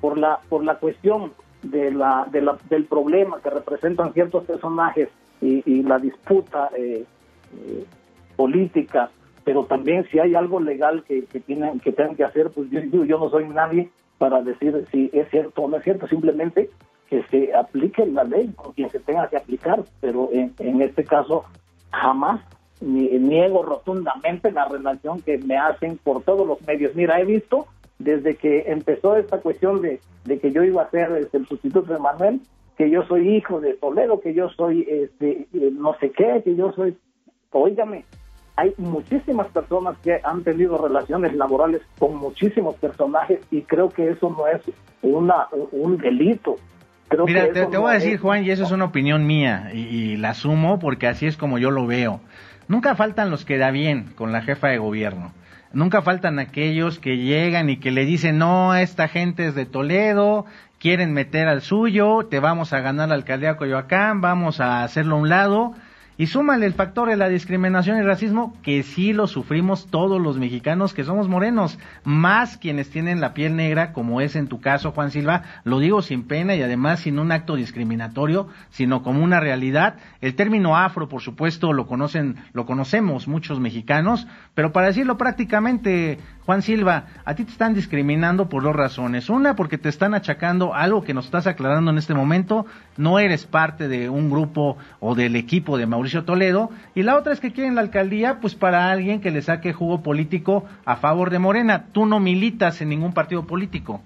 por 0.00 0.16
la 0.16 0.40
por 0.48 0.64
la 0.64 0.76
cuestión 0.76 1.32
de 1.62 1.90
la, 1.90 2.26
de 2.30 2.40
la, 2.40 2.56
del 2.68 2.86
problema 2.86 3.40
que 3.40 3.50
representan 3.50 4.12
ciertos 4.12 4.44
personajes 4.44 5.10
y, 5.42 5.82
la 5.82 5.98
disputa 5.98 6.70
eh, 6.76 7.04
eh, 7.54 7.84
política, 8.36 9.10
pero 9.44 9.64
también 9.64 10.06
si 10.10 10.18
hay 10.18 10.34
algo 10.34 10.60
legal 10.60 11.02
que, 11.04 11.22
tienen 11.44 11.80
que 11.80 11.92
tengan 11.92 12.14
que 12.14 12.24
hacer, 12.24 12.50
pues 12.50 12.70
yo, 12.70 13.18
no 13.18 13.28
soy 13.28 13.48
nadie 13.48 13.90
para 14.18 14.40
decir 14.40 14.86
si 14.92 15.10
es 15.12 15.28
cierto 15.30 15.62
o 15.62 15.68
no 15.68 15.78
es 15.78 15.84
cierto, 15.84 16.06
simplemente 16.06 16.70
que 17.10 17.24
se 17.24 17.52
aplique 17.54 18.06
la 18.06 18.24
ley 18.24 18.52
con 18.54 18.72
quien 18.72 18.88
se 18.90 19.00
tenga 19.00 19.28
que 19.28 19.36
aplicar, 19.36 19.82
pero 20.00 20.30
en, 20.32 20.54
en 20.58 20.80
este 20.80 21.04
caso 21.04 21.44
jamás 21.90 22.40
niego 22.82 23.62
rotundamente 23.62 24.50
la 24.50 24.66
relación 24.66 25.20
que 25.20 25.38
me 25.38 25.56
hacen 25.56 25.98
por 25.98 26.22
todos 26.22 26.46
los 26.46 26.60
medios. 26.66 26.94
Mira, 26.94 27.20
he 27.20 27.24
visto 27.24 27.66
desde 27.98 28.36
que 28.36 28.64
empezó 28.66 29.16
esta 29.16 29.40
cuestión 29.40 29.80
de, 29.80 30.00
de 30.24 30.38
que 30.38 30.50
yo 30.50 30.64
iba 30.64 30.82
a 30.82 30.90
ser 30.90 31.12
este, 31.12 31.38
el 31.38 31.46
sustituto 31.46 31.92
de 31.92 31.98
Manuel, 31.98 32.40
que 32.76 32.90
yo 32.90 33.04
soy 33.04 33.36
hijo 33.36 33.60
de 33.60 33.74
Toledo, 33.74 34.20
que 34.20 34.34
yo 34.34 34.48
soy 34.50 34.86
este, 34.88 35.46
no 35.52 35.94
sé 36.00 36.10
qué, 36.10 36.42
que 36.44 36.56
yo 36.56 36.72
soy, 36.72 36.96
oígame, 37.50 38.04
hay 38.56 38.74
muchísimas 38.76 39.48
personas 39.48 39.96
que 39.98 40.20
han 40.22 40.42
tenido 40.42 40.78
relaciones 40.78 41.34
laborales 41.34 41.82
con 41.98 42.16
muchísimos 42.16 42.76
personajes 42.76 43.40
y 43.50 43.62
creo 43.62 43.88
que 43.88 44.10
eso 44.10 44.30
no 44.30 44.46
es 44.46 44.62
una, 45.02 45.48
un 45.72 45.98
delito. 45.98 46.56
Mira, 47.26 47.52
te, 47.52 47.76
voy 47.76 47.90
a 47.90 47.94
decir, 47.94 48.18
Juan, 48.18 48.44
y 48.44 48.50
eso 48.50 48.64
es 48.64 48.70
una 48.70 48.86
opinión 48.86 49.26
mía, 49.26 49.70
y, 49.74 49.80
y, 49.80 50.16
la 50.16 50.30
asumo 50.30 50.78
porque 50.78 51.06
así 51.06 51.26
es 51.26 51.36
como 51.36 51.58
yo 51.58 51.70
lo 51.70 51.86
veo. 51.86 52.20
Nunca 52.68 52.94
faltan 52.94 53.30
los 53.30 53.44
que 53.44 53.58
da 53.58 53.70
bien 53.70 54.12
con 54.14 54.32
la 54.32 54.40
jefa 54.40 54.68
de 54.68 54.78
gobierno. 54.78 55.32
Nunca 55.74 56.02
faltan 56.02 56.38
aquellos 56.38 56.98
que 56.98 57.16
llegan 57.16 57.70
y 57.70 57.78
que 57.78 57.90
le 57.90 58.04
dicen, 58.04 58.38
no, 58.38 58.74
esta 58.74 59.08
gente 59.08 59.46
es 59.46 59.54
de 59.54 59.66
Toledo, 59.66 60.46
quieren 60.82 61.12
meter 61.12 61.46
al 61.46 61.62
suyo, 61.62 62.26
te 62.28 62.40
vamos 62.40 62.72
a 62.72 62.80
ganar 62.80 63.08
la 63.08 63.14
alcaldía 63.14 63.56
Coyoacán, 63.56 64.20
vamos 64.20 64.58
a 64.58 64.82
hacerlo 64.82 65.14
a 65.14 65.18
un 65.20 65.28
lado 65.28 65.74
y 66.18 66.26
súmale 66.26 66.66
el 66.66 66.74
factor 66.74 67.08
de 67.08 67.16
la 67.16 67.28
discriminación 67.28 67.98
y 67.98 68.02
racismo, 68.02 68.54
que 68.62 68.82
sí 68.82 69.12
lo 69.12 69.26
sufrimos 69.26 69.86
todos 69.86 70.20
los 70.20 70.38
mexicanos 70.38 70.92
que 70.92 71.04
somos 71.04 71.28
morenos, 71.28 71.78
más 72.04 72.58
quienes 72.58 72.90
tienen 72.90 73.20
la 73.20 73.32
piel 73.32 73.56
negra, 73.56 73.92
como 73.92 74.20
es 74.20 74.36
en 74.36 74.48
tu 74.48 74.60
caso, 74.60 74.92
Juan 74.92 75.10
Silva, 75.10 75.42
lo 75.64 75.78
digo 75.78 76.02
sin 76.02 76.24
pena 76.24 76.54
y 76.54 76.62
además 76.62 77.00
sin 77.00 77.18
un 77.18 77.32
acto 77.32 77.54
discriminatorio, 77.54 78.48
sino 78.70 79.02
como 79.02 79.24
una 79.24 79.40
realidad. 79.40 79.96
El 80.20 80.34
término 80.34 80.76
afro, 80.76 81.08
por 81.08 81.22
supuesto, 81.22 81.72
lo 81.72 81.86
conocen, 81.86 82.36
lo 82.52 82.66
conocemos 82.66 83.26
muchos 83.26 83.58
mexicanos, 83.58 84.26
pero 84.54 84.72
para 84.72 84.88
decirlo 84.88 85.16
prácticamente, 85.16 86.18
Juan 86.44 86.62
Silva, 86.62 87.06
a 87.24 87.34
ti 87.34 87.44
te 87.44 87.52
están 87.52 87.72
discriminando 87.72 88.48
por 88.48 88.62
dos 88.64 88.74
razones. 88.74 89.30
Una, 89.30 89.54
porque 89.54 89.78
te 89.78 89.88
están 89.88 90.14
achacando 90.14 90.74
algo 90.74 91.02
que 91.02 91.14
nos 91.14 91.26
estás 91.26 91.46
aclarando 91.46 91.90
en 91.90 91.98
este 91.98 92.14
momento, 92.14 92.66
no 92.96 93.18
eres 93.18 93.46
parte 93.46 93.86
de 93.86 94.08
un 94.08 94.28
grupo 94.30 94.76
o 94.98 95.14
del 95.14 95.36
equipo 95.36 95.78
de 95.78 95.86
Mauricio 95.86 96.24
Toledo, 96.24 96.70
y 96.94 97.02
la 97.02 97.16
otra 97.16 97.32
es 97.32 97.40
que 97.40 97.52
quieren 97.52 97.76
la 97.76 97.82
alcaldía 97.82 98.38
pues 98.40 98.54
para 98.54 98.90
alguien 98.90 99.20
que 99.20 99.30
le 99.30 99.42
saque 99.42 99.72
jugo 99.72 100.02
político 100.02 100.64
a 100.84 100.96
favor 100.96 101.30
de 101.30 101.38
Morena. 101.38 101.86
Tú 101.92 102.06
no 102.06 102.18
militas 102.18 102.80
en 102.82 102.88
ningún 102.88 103.14
partido 103.14 103.46
político. 103.46 104.00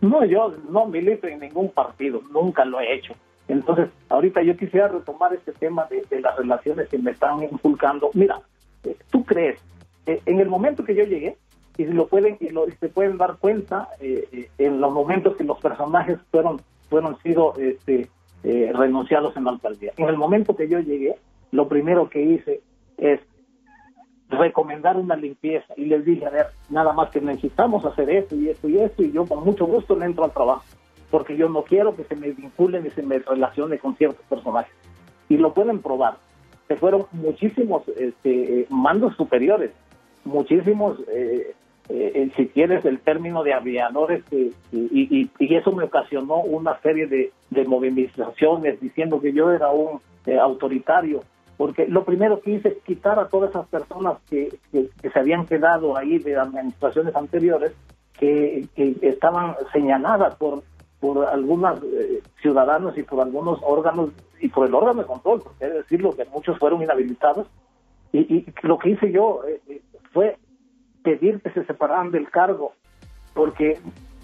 No, 0.00 0.24
yo 0.24 0.54
no 0.68 0.86
milito 0.86 1.28
en 1.28 1.40
ningún 1.40 1.70
partido, 1.70 2.22
nunca 2.32 2.64
lo 2.64 2.80
he 2.80 2.94
hecho. 2.94 3.14
Entonces, 3.48 3.90
ahorita 4.08 4.42
yo 4.42 4.56
quisiera 4.56 4.88
retomar 4.88 5.32
este 5.34 5.52
tema 5.52 5.86
de, 5.90 6.20
las 6.20 6.36
relaciones 6.36 6.88
que 6.88 6.98
me 6.98 7.12
están 7.12 7.42
inculcando. 7.42 8.10
Mira, 8.14 8.40
eh, 8.84 8.96
tú 9.10 9.24
crees, 9.24 9.60
eh, 10.06 10.20
en 10.26 10.40
el 10.40 10.48
momento 10.48 10.84
que 10.84 10.94
yo 10.94 11.04
llegué, 11.04 11.36
y 11.78 11.84
lo 11.84 12.06
pueden 12.06 12.36
y, 12.40 12.50
lo, 12.50 12.66
se 12.68 12.88
pueden 12.88 13.16
dar 13.16 13.36
cuenta 13.38 13.88
eh, 14.00 14.50
en 14.58 14.80
los 14.80 14.92
momentos 14.92 15.36
que 15.36 15.44
los 15.44 15.58
personajes 15.58 16.18
fueron 16.30 16.60
fueron 16.88 17.18
sido 17.22 17.54
este 17.56 18.10
eh, 18.44 18.70
renunciados 18.74 19.36
en 19.36 19.44
la 19.44 19.52
alcaldía. 19.52 19.92
En 19.96 20.08
el 20.08 20.16
momento 20.16 20.56
que 20.56 20.68
yo 20.68 20.80
llegué, 20.80 21.16
lo 21.52 21.68
primero 21.68 22.10
que 22.10 22.20
hice 22.20 22.60
es 22.98 23.20
recomendar 24.28 24.96
una 24.96 25.16
limpieza 25.16 25.72
y 25.76 25.84
les 25.86 26.04
dije, 26.04 26.26
a 26.26 26.30
ver, 26.30 26.46
nada 26.68 26.92
más 26.92 27.10
que 27.10 27.20
necesitamos 27.20 27.84
hacer 27.84 28.10
esto 28.10 28.34
y 28.34 28.48
esto 28.48 28.68
y 28.68 28.78
esto 28.78 29.02
y 29.02 29.12
yo 29.12 29.24
con 29.26 29.44
mucho 29.44 29.64
gusto 29.64 29.96
le 29.96 30.06
entro 30.06 30.24
al 30.24 30.32
trabajo, 30.32 30.64
porque 31.10 31.36
yo 31.36 31.48
no 31.48 31.62
quiero 31.62 31.94
que 31.94 32.04
se 32.04 32.16
me 32.16 32.30
vinculen 32.30 32.84
y 32.84 32.90
se 32.90 33.02
me 33.02 33.20
relacione 33.20 33.78
con 33.78 33.96
ciertos 33.96 34.24
personajes. 34.26 34.74
Y 35.28 35.36
lo 35.36 35.54
pueden 35.54 35.80
probar. 35.80 36.16
Se 36.68 36.76
fueron 36.76 37.06
muchísimos 37.12 37.88
este, 37.96 38.60
eh, 38.60 38.66
mandos 38.68 39.14
superiores, 39.16 39.70
muchísimos 40.24 40.98
eh, 41.08 41.54
eh, 41.88 42.30
si 42.36 42.46
quieres, 42.48 42.84
el 42.84 43.00
término 43.00 43.42
de 43.42 43.54
aviadores, 43.54 44.24
y, 44.30 44.52
y, 44.72 45.30
y, 45.38 45.54
eso 45.54 45.72
me 45.72 45.84
ocasionó 45.84 46.36
una 46.36 46.80
serie 46.80 47.06
de, 47.06 47.32
de 47.50 47.64
movilizaciones 47.64 48.80
diciendo 48.80 49.20
que 49.20 49.32
yo 49.32 49.50
era 49.50 49.70
un 49.70 50.00
eh, 50.26 50.38
autoritario, 50.38 51.22
porque 51.56 51.86
lo 51.86 52.04
primero 52.04 52.40
que 52.40 52.52
hice 52.52 52.68
es 52.68 52.78
quitar 52.84 53.18
a 53.18 53.28
todas 53.28 53.50
esas 53.50 53.66
personas 53.66 54.18
que, 54.30 54.56
que, 54.70 55.10
se 55.10 55.18
habían 55.18 55.46
quedado 55.46 55.96
ahí 55.96 56.18
de 56.18 56.36
administraciones 56.36 57.14
anteriores, 57.16 57.72
que, 58.18 58.66
que 58.76 58.96
estaban 59.02 59.56
señaladas 59.72 60.36
por, 60.36 60.62
por 61.00 61.26
algunos 61.26 61.82
eh, 61.82 62.22
ciudadanos 62.40 62.96
y 62.96 63.02
por 63.02 63.20
algunos 63.20 63.58
órganos 63.62 64.10
y 64.40 64.48
por 64.48 64.68
el 64.68 64.74
órgano 64.74 65.02
de 65.02 65.08
control, 65.08 65.42
porque 65.42 65.68
decirlo 65.68 66.12
que 66.12 66.24
muchos 66.26 66.58
fueron 66.58 66.82
inhabilitados. 66.82 67.48
Y, 68.12 68.18
y 68.20 68.46
lo 68.62 68.78
que 68.78 68.90
hice 68.90 69.10
yo 69.10 69.42
fue 70.12 70.36
pedir 71.02 71.40
que 71.40 71.50
se 71.50 71.64
separaran 71.64 72.10
del 72.10 72.30
cargo, 72.30 72.72
porque 73.34 73.78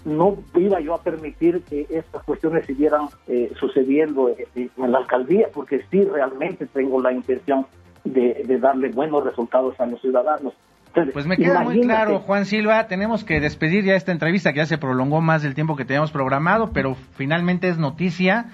no 0.05 0.37
iba 0.55 0.79
yo 0.79 0.93
a 0.93 1.01
permitir 1.01 1.61
que 1.63 1.85
estas 1.89 2.23
cuestiones 2.23 2.65
siguieran 2.65 3.07
eh, 3.27 3.51
sucediendo 3.59 4.33
en, 4.55 4.91
la 4.91 4.99
alcaldía, 4.99 5.47
porque 5.53 5.83
sí 5.91 6.03
realmente 6.03 6.65
tengo 6.67 7.01
la 7.01 7.11
intención 7.11 7.65
de, 8.05 8.57
darle 8.61 8.89
buenos 8.89 9.23
resultados 9.23 9.79
a 9.79 9.85
los 9.85 9.99
ciudadanos. 10.01 10.53
pues 11.13 11.27
me 11.27 11.35
queda 11.35 11.61
muy 11.61 11.81
claro, 11.81 12.19
Juan 12.19 12.45
Silva, 12.45 12.87
tenemos 12.87 13.23
que 13.23 13.39
despedir 13.41 13.83
ya 13.83 13.95
esta 13.95 14.11
entrevista 14.11 14.53
que 14.53 14.59
ya 14.59 14.65
se 14.65 14.77
prolongó 14.77 15.21
más 15.21 15.43
del 15.43 15.53
tiempo 15.53 15.75
que 15.75 15.85
teníamos 15.85 16.11
programado, 16.11 16.71
pero 16.71 16.95
finalmente 17.15 17.67
es 17.67 17.77
noticia, 17.77 18.45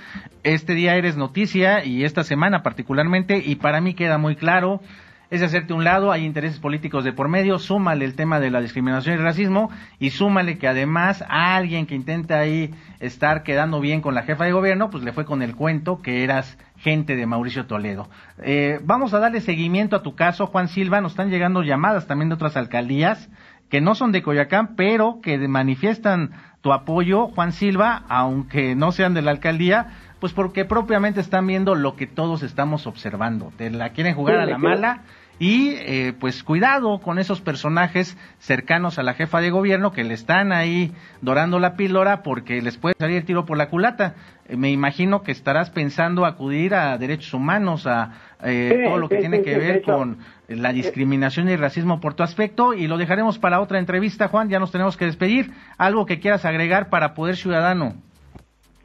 este 0.43 0.73
día 0.73 0.95
eres 0.95 1.15
noticia 1.15 1.85
y 1.85 2.03
esta 2.03 2.23
semana 2.23 2.63
particularmente, 2.63 3.37
y 3.37 3.55
para 3.55 3.81
mí 3.81 3.93
queda 3.93 4.17
muy 4.17 4.35
claro 4.35 4.81
es 5.29 5.41
hacerte 5.41 5.73
un 5.73 5.83
lado, 5.83 6.11
hay 6.11 6.25
intereses 6.25 6.59
políticos 6.59 7.03
de 7.03 7.13
por 7.13 7.29
medio, 7.29 7.59
súmale 7.59 8.05
el 8.05 8.15
tema 8.15 8.39
de 8.39 8.51
la 8.51 8.61
discriminación 8.61 9.15
y 9.15 9.17
el 9.17 9.23
racismo 9.23 9.69
y 9.99 10.11
súmale 10.11 10.57
que 10.57 10.67
además 10.67 11.23
a 11.27 11.55
alguien 11.55 11.85
que 11.85 11.95
intenta 11.95 12.39
ahí 12.39 12.73
estar 12.99 13.43
quedando 13.43 13.79
bien 13.79 14.01
con 14.01 14.15
la 14.15 14.23
jefa 14.23 14.45
de 14.45 14.51
gobierno, 14.51 14.89
pues 14.89 15.03
le 15.03 15.13
fue 15.13 15.25
con 15.25 15.41
el 15.41 15.55
cuento 15.55 16.01
que 16.01 16.23
eras 16.23 16.57
gente 16.77 17.15
de 17.15 17.25
Mauricio 17.25 17.65
Toledo. 17.65 18.09
Eh, 18.41 18.79
vamos 18.83 19.13
a 19.13 19.19
darle 19.19 19.41
seguimiento 19.41 19.95
a 19.95 20.03
tu 20.03 20.15
caso, 20.15 20.47
Juan 20.47 20.67
Silva, 20.67 21.01
nos 21.01 21.13
están 21.13 21.29
llegando 21.29 21.63
llamadas 21.63 22.07
también 22.07 22.29
de 22.29 22.35
otras 22.35 22.57
alcaldías 22.57 23.29
que 23.69 23.81
no 23.81 23.95
son 23.95 24.11
de 24.11 24.21
Coyacán, 24.21 24.75
pero 24.75 25.19
que 25.21 25.37
manifiestan 25.47 26.31
tu 26.61 26.73
apoyo, 26.73 27.27
Juan 27.27 27.51
Silva, 27.51 28.03
aunque 28.09 28.75
no 28.75 28.91
sean 28.91 29.13
de 29.13 29.21
la 29.21 29.31
alcaldía, 29.31 29.87
pues 30.19 30.33
porque 30.33 30.65
propiamente 30.65 31.21
están 31.21 31.47
viendo 31.47 31.75
lo 31.75 31.95
que 31.95 32.07
todos 32.07 32.43
estamos 32.43 32.87
observando. 32.87 33.51
Te 33.57 33.69
la 33.69 33.89
quieren 33.89 34.15
jugar 34.15 34.39
a 34.39 34.45
la 34.45 34.57
mala 34.57 35.03
y 35.37 35.71
eh, 35.71 36.13
pues 36.17 36.43
cuidado 36.43 36.99
con 36.99 37.19
esos 37.19 37.41
personajes 37.41 38.17
cercanos 38.39 38.97
a 38.97 39.03
la 39.03 39.15
jefa 39.15 39.41
de 39.41 39.49
gobierno 39.49 39.91
que 39.91 40.05
le 40.05 40.13
están 40.13 40.53
ahí 40.53 40.93
dorando 41.21 41.59
la 41.59 41.75
píldora 41.75 42.23
porque 42.23 42.61
les 42.61 42.77
puede 42.77 42.95
salir 42.97 43.17
el 43.17 43.25
tiro 43.25 43.45
por 43.45 43.57
la 43.57 43.69
culata. 43.69 44.15
Eh, 44.47 44.55
me 44.55 44.71
imagino 44.71 45.23
que 45.23 45.33
estarás 45.33 45.71
pensando 45.71 46.25
acudir 46.25 46.73
a 46.73 46.97
derechos 46.97 47.33
humanos, 47.33 47.85
a 47.85 48.11
eh, 48.43 48.83
todo 48.85 48.97
lo 48.97 49.09
que 49.09 49.17
tiene 49.17 49.41
que 49.41 49.57
ver 49.57 49.81
con 49.81 50.19
la 50.47 50.71
discriminación 50.71 51.49
y 51.49 51.53
el 51.53 51.59
racismo 51.59 51.99
por 51.99 52.13
tu 52.13 52.23
aspecto 52.23 52.73
y 52.73 52.87
lo 52.87 52.97
dejaremos 52.97 53.37
para 53.37 53.59
otra 53.59 53.79
entrevista, 53.79 54.29
Juan, 54.29 54.49
ya 54.49 54.59
nos 54.59 54.71
tenemos 54.71 54.95
que 54.95 55.05
despedir. 55.05 55.51
Algo 55.77 56.05
que 56.05 56.19
quieras 56.19 56.45
agregar 56.45 56.89
para 56.89 57.13
Poder 57.13 57.35
Ciudadano. 57.35 57.95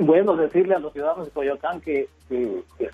Bueno, 0.00 0.34
decirle 0.34 0.74
a 0.74 0.78
los 0.78 0.94
ciudadanos 0.94 1.26
de 1.26 1.30
Coyoacán 1.30 1.82
que, 1.82 2.08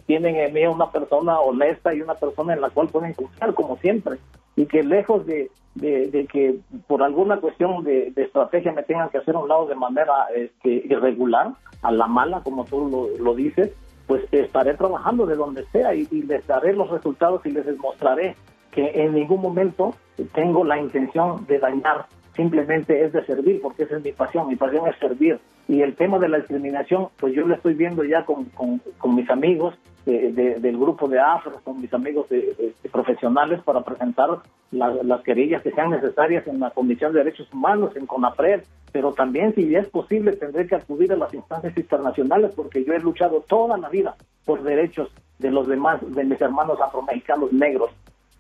tienen 0.07 0.35
en 0.37 0.53
mí 0.53 0.67
una 0.67 0.91
persona 0.91 1.39
honesta 1.39 1.95
y 1.95 2.01
una 2.01 2.15
persona 2.15 2.55
en 2.55 2.61
la 2.61 2.71
cual 2.71 2.89
pueden 2.89 3.15
confiar, 3.15 3.55
como 3.55 3.77
siempre, 3.77 4.17
y 4.57 4.67
que 4.67 4.83
lejos 4.83 5.25
de, 5.25 5.49
que 5.79 6.57
por 6.89 7.05
alguna 7.05 7.37
cuestión 7.37 7.85
de, 7.85 8.13
estrategia 8.17 8.73
me 8.73 8.83
tengan 8.83 9.09
que 9.11 9.19
hacer 9.19 9.37
un 9.37 9.49
lado 9.49 9.67
de 9.67 9.77
manera 9.77 10.27
este, 10.35 10.69
irregular, 10.69 11.53
a 11.83 11.93
la 11.93 12.09
mala, 12.09 12.41
como 12.41 12.65
tú 12.65 13.15
lo, 13.21 13.35
dices, 13.37 13.71
pues 14.09 14.25
estaré 14.33 14.75
trabajando 14.75 15.27
de 15.27 15.37
donde 15.37 15.65
sea 15.67 15.95
y, 15.95 16.09
y, 16.11 16.23
les 16.23 16.45
daré 16.49 16.73
los 16.73 16.91
resultados 16.91 17.47
y 17.47 17.51
les 17.51 17.67
demostraré 17.67 18.35
que 18.73 19.05
en 19.05 19.15
ningún 19.15 19.43
momento 19.43 19.95
tengo 20.35 20.65
la 20.65 20.81
intención 20.81 21.47
de 21.47 21.61
dañar, 21.61 22.07
simplemente 22.37 23.05
es 23.05 23.13
de 23.13 23.25
servir, 23.25 23.61
porque 23.61 23.85
esa 23.85 23.97
es 23.97 24.05
mi 24.05 24.13
pasión, 24.13 24.49
mi 24.49 24.57
pasión 24.57 24.87
es 24.87 24.97
servir. 24.99 25.41
Y 25.67 25.83
el 25.83 25.97
tema 25.97 26.19
de 26.19 26.29
la 26.29 26.39
discriminación, 26.39 27.09
pues 27.19 27.35
yo 27.35 27.47
lo 27.47 27.55
estoy 27.55 27.75
viendo 27.75 28.05
ya 28.05 28.25
con, 28.25 28.45
con, 28.55 29.15
mis 29.15 29.29
amigos 29.31 29.75
del 30.05 30.79
grupo 30.79 31.09
de 31.09 31.19
AFRO, 31.19 31.61
con 31.65 31.81
mis 31.81 31.93
amigos 31.93 32.29
de, 32.29 32.75
profesionales 32.93 33.61
para 33.65 33.83
presentar 33.83 34.29
las 34.71 35.21
querellas 35.23 35.63
que 35.63 35.73
sean 35.73 35.91
necesarias 35.91 36.47
en 36.47 36.61
la 36.61 36.71
Comisión 36.71 37.13
de 37.13 37.19
Derechos 37.19 37.53
Humanos, 37.53 37.97
en 37.97 38.07
CONAPRED, 38.07 38.63
pero 38.93 39.13
también 39.13 39.55
si 39.55 39.75
es 39.75 39.89
posible 39.89 40.33
tendré 40.37 40.67
que 40.67 40.77
acudir 40.77 41.13
a 41.13 41.17
las 41.17 41.35
instancias 41.35 41.77
internacionales 41.77 42.53
porque 42.55 42.85
yo 42.85 42.93
he 42.93 43.01
luchado 43.01 43.45
toda 43.49 43.77
la 43.77 43.89
vida 43.89 44.15
por 44.45 44.63
derechos 44.63 45.11
de 45.39 45.51
los 45.51 45.67
demás, 45.67 46.01
de 46.15 46.25
mis 46.25 46.41
hermanos 46.41 46.81
afromexicanos 46.81 47.53
negros 47.53 47.91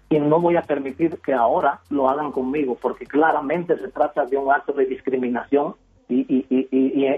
y 0.08 0.18
no 0.18 0.40
voy 0.40 0.56
a 0.56 0.62
permitir 0.62 1.18
que 1.18 1.32
ahora 1.32 1.80
lo 1.90 2.08
hagan 2.08 2.30
conmigo 2.30 2.76
porque 2.80 3.06
claramente 3.06 3.76
se 3.76 3.88
trata 3.88 4.24
de 4.24 4.36
un 4.36 4.52
acto 4.52 4.72
de 4.72 4.86
discriminación 4.86 5.74
y, 6.08 6.20
y, 6.20 6.46
y, 6.48 6.68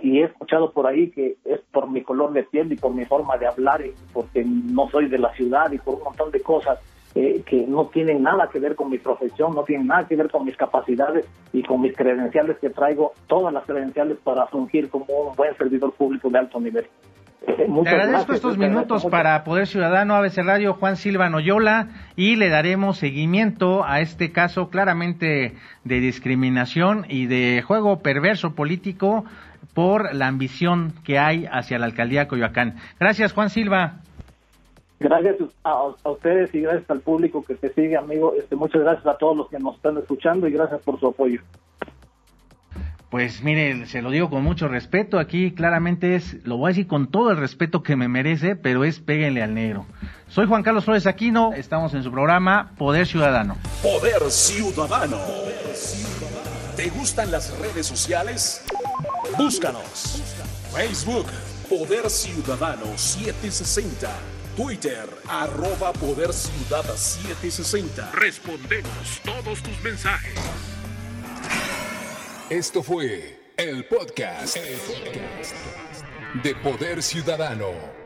y, 0.02 0.20
he 0.20 0.24
escuchado 0.24 0.72
por 0.72 0.86
ahí 0.86 1.10
que 1.10 1.36
es 1.44 1.60
por 1.72 1.90
mi 1.90 2.02
color 2.02 2.32
de 2.32 2.44
piel 2.44 2.72
y 2.72 2.76
por 2.76 2.94
mi 2.94 3.04
forma 3.04 3.36
de 3.36 3.46
hablar 3.46 3.84
y 3.84 3.92
porque 4.14 4.42
no 4.46 4.88
soy 4.88 5.08
de 5.08 5.18
la 5.18 5.30
ciudad 5.34 5.70
y 5.70 5.78
por 5.78 5.96
un 5.96 6.04
montón 6.04 6.30
de 6.30 6.40
cosas 6.40 6.78
eh, 7.14 7.42
que 7.44 7.66
no 7.66 7.86
tienen 7.88 8.22
nada 8.22 8.48
que 8.50 8.58
ver 8.58 8.74
con 8.74 8.88
mi 8.88 8.98
profesión, 8.98 9.54
no 9.54 9.64
tienen 9.64 9.88
nada 9.88 10.06
que 10.06 10.16
ver 10.16 10.30
con 10.30 10.46
mis 10.46 10.56
capacidades 10.56 11.26
y 11.52 11.62
con 11.62 11.82
mis 11.82 11.94
credenciales 11.94 12.58
que 12.58 12.70
traigo, 12.70 13.12
todas 13.26 13.52
las 13.52 13.64
credenciales 13.66 14.16
para 14.24 14.46
fungir 14.46 14.88
como 14.88 15.04
un 15.06 15.36
buen 15.36 15.54
servidor 15.56 15.92
público 15.92 16.30
de 16.30 16.38
alto 16.38 16.58
nivel. 16.58 16.86
Te 17.46 17.88
agradezco 17.88 18.32
estos 18.32 18.58
minutos 18.58 19.06
para 19.06 19.44
Poder 19.44 19.66
Ciudadano, 19.66 20.16
ABC 20.16 20.38
Radio, 20.38 20.74
Juan 20.74 20.96
Silva 20.96 21.30
Noyola, 21.30 21.88
y 22.16 22.36
le 22.36 22.48
daremos 22.48 22.98
seguimiento 22.98 23.84
a 23.84 24.00
este 24.00 24.32
caso 24.32 24.70
claramente 24.70 25.54
de 25.84 26.00
discriminación 26.00 27.06
y 27.08 27.26
de 27.26 27.62
juego 27.62 28.00
perverso 28.00 28.54
político 28.54 29.24
por 29.72 30.14
la 30.14 30.26
ambición 30.26 30.92
que 31.04 31.18
hay 31.18 31.46
hacia 31.50 31.78
la 31.78 31.86
alcaldía 31.86 32.26
Coyoacán. 32.26 32.76
Gracias, 32.98 33.32
Juan 33.32 33.50
Silva. 33.50 34.00
Gracias 35.00 35.36
a, 35.62 35.84
ustedes 36.10 36.52
y 36.54 36.62
gracias 36.62 36.90
al 36.90 37.00
público 37.00 37.44
que 37.44 37.54
te 37.54 37.72
sigue, 37.72 37.96
amigo. 37.96 38.34
Este, 38.36 38.56
muchas 38.56 38.82
gracias 38.82 39.06
a 39.06 39.16
todos 39.16 39.36
los 39.36 39.48
que 39.48 39.58
nos 39.60 39.76
están 39.76 39.96
escuchando 39.96 40.48
y 40.48 40.52
gracias 40.52 40.80
por 40.82 40.98
su 40.98 41.06
apoyo. 41.06 41.40
Pues 43.10 43.42
mire, 43.42 43.86
se 43.86 44.02
lo 44.02 44.10
digo 44.10 44.28
con 44.28 44.44
mucho 44.44 44.68
respeto. 44.68 45.18
Aquí 45.18 45.52
claramente 45.52 46.14
es, 46.14 46.36
lo 46.44 46.58
voy 46.58 46.68
a 46.68 46.72
decir 46.72 46.86
con 46.86 47.10
todo 47.10 47.30
el 47.30 47.38
respeto 47.38 47.82
que 47.82 47.96
me 47.96 48.06
merece, 48.06 48.54
pero 48.54 48.84
es 48.84 49.00
péguenle 49.00 49.42
al 49.42 49.54
negro. 49.54 49.86
Soy 50.28 50.46
Juan 50.46 50.62
Carlos 50.62 50.84
Flores 50.84 51.06
Aquino, 51.06 51.52
estamos 51.54 51.94
en 51.94 52.02
su 52.02 52.10
programa 52.10 52.72
Poder 52.76 53.06
Ciudadano. 53.06 53.56
Poder 53.82 54.30
Ciudadano. 54.30 55.18
¿Te 56.76 56.90
gustan 56.90 57.30
las 57.30 57.58
redes 57.58 57.86
sociales? 57.86 58.64
Búscanos. 59.38 60.22
Facebook, 60.74 61.26
Poder 61.68 62.10
Ciudadano 62.10 62.86
760. 62.96 64.10
Twitter, 64.54 65.08
arroba 65.28 65.92
Poder 65.94 66.32
Ciudad 66.32 66.84
760. 66.84 68.10
Respondemos 68.12 69.20
todos 69.24 69.62
tus 69.62 69.82
mensajes. 69.82 70.34
Esto 72.50 72.82
fue 72.82 73.38
el 73.58 73.84
podcast, 73.84 74.56
de 76.42 76.54
Poder 76.54 77.02
Ciudadano. 77.02 77.97